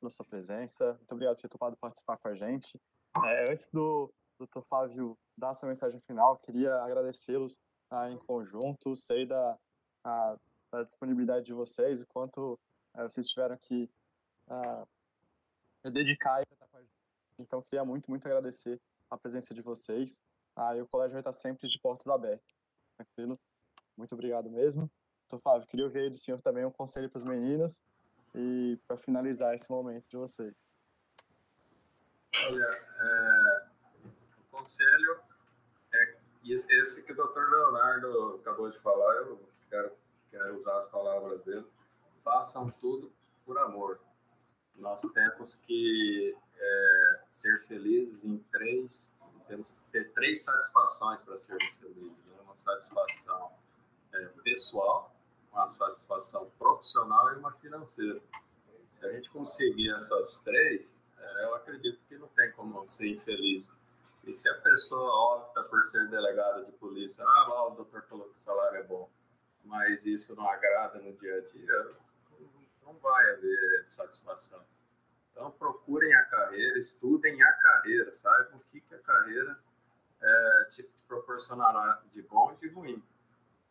pela 0.00 0.10
sua 0.10 0.24
presença, 0.24 0.94
muito 0.94 1.12
obrigado 1.12 1.36
por 1.36 1.42
ter 1.42 1.48
topado 1.48 1.76
participar 1.76 2.16
com 2.16 2.28
a 2.28 2.34
gente. 2.34 2.80
É, 3.24 3.52
antes 3.52 3.70
do 3.70 4.12
doutor 4.38 4.64
Flávio 4.68 5.16
dar 5.36 5.54
sua 5.54 5.68
mensagem 5.68 6.00
final, 6.00 6.38
queria 6.38 6.82
agradecê-los 6.82 7.56
ah, 7.90 8.10
em 8.10 8.18
conjunto, 8.18 8.96
sei 8.96 9.26
da, 9.26 9.56
a, 10.04 10.36
da 10.72 10.82
disponibilidade 10.82 11.46
de 11.46 11.52
vocês, 11.52 12.00
o 12.02 12.06
quanto 12.06 12.58
é, 12.96 13.02
vocês 13.04 13.28
tiveram 13.28 13.56
que 13.58 13.88
ah, 14.48 14.84
dedicar 15.84 16.40
e 16.40 16.42
estar 16.52 16.66
com 16.66 16.76
a 16.78 16.80
gente. 16.80 16.90
Então, 17.38 17.62
queria 17.62 17.84
muito, 17.84 18.10
muito 18.10 18.26
agradecer 18.26 18.80
a 19.10 19.16
presença 19.16 19.54
de 19.54 19.62
vocês. 19.62 20.16
Ah, 20.54 20.74
e 20.76 20.80
o 20.80 20.88
colégio 20.88 21.12
vai 21.12 21.20
estar 21.20 21.32
sempre 21.32 21.68
de 21.68 21.78
portas 21.78 22.06
abertas. 22.08 22.46
Tranquilo? 22.96 23.38
Muito 23.96 24.14
obrigado 24.14 24.50
mesmo. 24.50 24.90
Doutor 25.28 25.42
Flávio, 25.42 25.66
queria 25.66 25.84
ouvir 25.84 26.00
aí 26.00 26.10
do 26.10 26.16
senhor 26.16 26.40
também 26.40 26.64
um 26.64 26.70
conselho 26.70 27.10
para 27.10 27.18
os 27.18 27.24
meninos 27.24 27.82
e 28.34 28.78
para 28.86 28.96
finalizar 28.96 29.54
esse 29.54 29.68
momento 29.68 30.06
de 30.08 30.16
vocês. 30.16 30.54
Olha, 32.48 32.64
é, 32.64 33.66
o 34.04 34.56
conselho 34.56 35.20
é 35.92 36.16
esse 36.46 37.02
que 37.04 37.12
o 37.12 37.16
doutor 37.16 37.50
Leonardo 37.50 38.36
acabou 38.40 38.70
de 38.70 38.78
falar, 38.78 39.16
eu 39.16 39.40
quero, 39.68 39.92
quero 40.30 40.56
usar 40.56 40.76
as 40.76 40.86
palavras 40.86 41.42
dele. 41.44 41.66
Façam 42.22 42.70
tudo 42.70 43.12
por 43.44 43.58
amor. 43.58 44.00
Nós 44.76 45.00
temos 45.12 45.56
que 45.66 46.36
é, 46.58 47.20
ser 47.28 47.64
felizes 47.66 48.24
em 48.24 48.38
três, 48.50 49.16
temos 49.46 49.74
que 49.74 49.82
ter 49.92 50.12
três 50.12 50.44
satisfações 50.44 51.20
para 51.22 51.36
sermos 51.36 51.76
felizes. 51.76 52.24
Né? 52.26 52.36
Uma 52.42 52.56
satisfação 52.56 53.52
é, 54.12 54.24
pessoal, 54.42 55.14
uma 55.52 55.66
satisfação 55.68 56.50
profissional 56.58 57.32
e 57.34 57.38
uma 57.38 57.52
financeira. 57.52 58.20
Se 58.90 59.04
a 59.04 59.12
gente 59.12 59.30
conseguir 59.30 59.90
essas 59.94 60.42
três, 60.42 60.98
é, 61.18 61.44
eu 61.44 61.54
acredito 61.54 62.00
que 62.08 62.16
não 62.16 62.28
tem 62.28 62.50
como 62.52 62.86
ser 62.86 63.08
infeliz. 63.08 63.68
E 64.24 64.32
se 64.32 64.48
a 64.48 64.54
pessoa 64.54 65.36
opta 65.36 65.62
por 65.64 65.82
ser 65.84 66.08
delegado 66.08 66.64
de 66.66 66.72
polícia, 66.72 67.24
ah, 67.24 67.46
lá 67.48 67.68
o 67.68 67.76
doutor 67.76 68.02
falou 68.08 68.28
que 68.28 68.36
o 68.36 68.42
salário 68.42 68.78
é 68.78 68.82
bom, 68.82 69.08
mas 69.64 70.04
isso 70.04 70.34
não 70.34 70.48
agrada 70.48 70.98
no 70.98 71.12
dia 71.12 71.36
a 71.36 71.40
dia, 71.42 71.94
não 72.84 72.94
vai 72.94 73.30
haver 73.32 73.84
satisfação. 73.86 74.64
Então, 75.36 75.50
procurem 75.50 76.14
a 76.14 76.22
carreira, 76.24 76.78
estudem 76.78 77.42
a 77.42 77.52
carreira, 77.52 78.10
saibam 78.10 78.56
o 78.56 78.60
que, 78.72 78.80
que 78.80 78.94
a 78.94 78.98
carreira 79.00 79.58
é, 80.18 80.64
te 80.70 80.82
proporcionará 81.06 82.02
de 82.14 82.22
bom 82.22 82.54
e 82.54 82.66
de 82.66 82.72
ruim. 82.72 83.02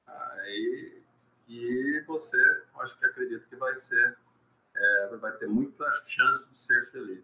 Aí, 0.05 1.01
e 1.47 2.03
você, 2.05 2.37
acho 2.81 2.95
que 2.99 3.05
acredito 3.07 3.47
que 3.47 3.55
vai 3.55 3.75
ser, 3.75 4.15
é, 4.75 5.17
vai 5.17 5.31
ter 5.37 5.47
muita 5.47 5.91
chance 6.05 6.51
de 6.51 6.59
ser 6.59 6.85
feliz. 6.91 7.23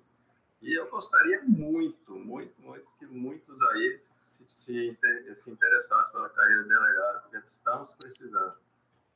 E 0.59 0.73
eu 0.73 0.89
gostaria 0.89 1.43
muito, 1.43 2.15
muito, 2.15 2.59
muito 2.63 2.87
que 2.97 3.05
muitos 3.05 3.61
aí 3.61 4.01
se, 4.25 4.43
se, 4.49 4.97
se 5.35 5.51
interessassem 5.51 6.13
pela 6.13 6.29
carreira 6.29 6.63
de 6.63 6.69
delegado, 6.69 7.21
porque 7.29 7.37
estamos 7.45 7.91
precisando. 7.91 8.57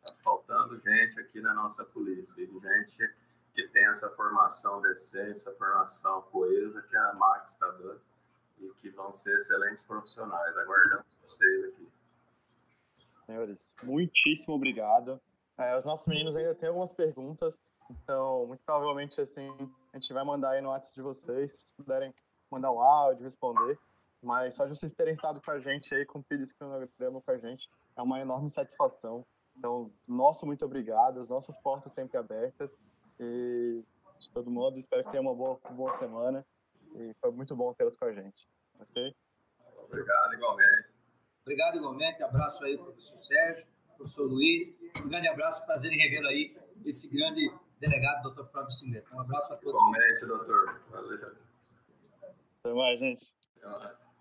Está 0.03 0.13
faltando 0.23 0.79
gente 0.81 1.19
aqui 1.19 1.41
na 1.41 1.51
nossa 1.55 1.83
polícia, 1.83 2.45
gente 2.45 3.11
que 3.55 3.67
tem 3.69 3.87
essa 3.87 4.09
formação 4.11 4.81
decente, 4.81 5.37
essa 5.37 5.53
formação 5.53 6.21
coesa 6.23 6.81
que 6.81 6.95
a 6.95 7.13
Max 7.13 7.53
está 7.53 7.71
dando 7.71 8.01
e 8.59 8.69
que 8.81 8.89
vão 8.89 9.13
ser 9.13 9.33
excelentes 9.35 9.81
profissionais. 9.83 10.57
Aguardamos 10.57 11.05
vocês 11.21 11.65
aqui. 11.65 11.87
Senhores, 13.25 13.73
muitíssimo 13.81 14.55
obrigado. 14.55 15.19
É, 15.57 15.77
os 15.77 15.85
nossos 15.85 16.05
meninos 16.05 16.35
ainda 16.35 16.53
têm 16.53 16.67
algumas 16.67 16.91
perguntas, 16.91 17.57
Então, 17.89 18.45
muito 18.47 18.61
provavelmente, 18.65 19.19
assim, 19.21 19.49
a 19.93 19.97
gente 19.97 20.11
vai 20.11 20.23
mandar 20.23 20.51
aí 20.51 20.61
no 20.61 20.69
WhatsApp 20.69 20.95
de 20.95 21.01
vocês, 21.01 21.51
se 21.53 21.73
puderem 21.73 22.13
mandar 22.51 22.71
o 22.71 22.81
áudio, 22.81 23.23
responder. 23.23 23.79
Mas 24.21 24.55
só 24.55 24.65
de 24.65 24.75
vocês 24.75 24.91
terem 24.91 25.13
estado 25.13 25.39
com 25.39 25.51
a 25.51 25.59
gente 25.59 25.93
aí, 25.93 26.05
cumprido 26.05 26.43
esse 26.43 26.53
cronograma 26.55 27.21
com 27.21 27.31
a 27.31 27.37
gente, 27.37 27.69
é 27.95 28.01
uma 28.01 28.19
enorme 28.19 28.49
satisfação. 28.49 29.25
Então, 29.55 29.91
nosso 30.07 30.45
muito 30.45 30.65
obrigado, 30.65 31.21
as 31.21 31.29
nossas 31.29 31.57
portas 31.57 31.91
sempre 31.93 32.17
abertas. 32.17 32.77
E 33.19 33.83
de 34.19 34.31
todo 34.31 34.49
modo, 34.49 34.79
espero 34.79 35.03
que 35.03 35.11
tenha 35.11 35.21
uma 35.21 35.35
boa, 35.35 35.59
boa 35.71 35.95
semana. 35.97 36.45
E 36.95 37.13
foi 37.21 37.31
muito 37.31 37.55
bom 37.55 37.73
tê-los 37.73 37.95
com 37.95 38.05
a 38.05 38.13
gente. 38.13 38.47
Ok? 38.79 39.15
Obrigado, 39.83 40.33
igualmente. 40.33 40.89
Obrigado, 41.41 41.77
igualmente. 41.77 42.23
Abraço 42.23 42.63
aí, 42.63 42.77
professor 42.77 43.23
Sérgio, 43.23 43.67
professor 43.97 44.25
Luiz. 44.25 44.73
Um 45.03 45.09
grande 45.09 45.27
abraço, 45.27 45.65
prazer 45.65 45.91
em 45.91 45.97
revê-lo 45.97 46.27
aí, 46.27 46.57
esse 46.85 47.09
grande 47.09 47.53
delegado, 47.79 48.23
doutor 48.23 48.49
Flávio 48.51 48.71
Singleta. 48.71 49.15
Um 49.15 49.21
abraço 49.21 49.53
a 49.53 49.57
todos. 49.57 49.79
Igualmente, 49.79 50.25
doutor. 50.25 50.81
Valeu. 50.89 51.35
Até 52.63 52.73
mais, 52.73 52.99
gente. 52.99 53.33
Até 53.57 53.67
mais. 53.67 54.14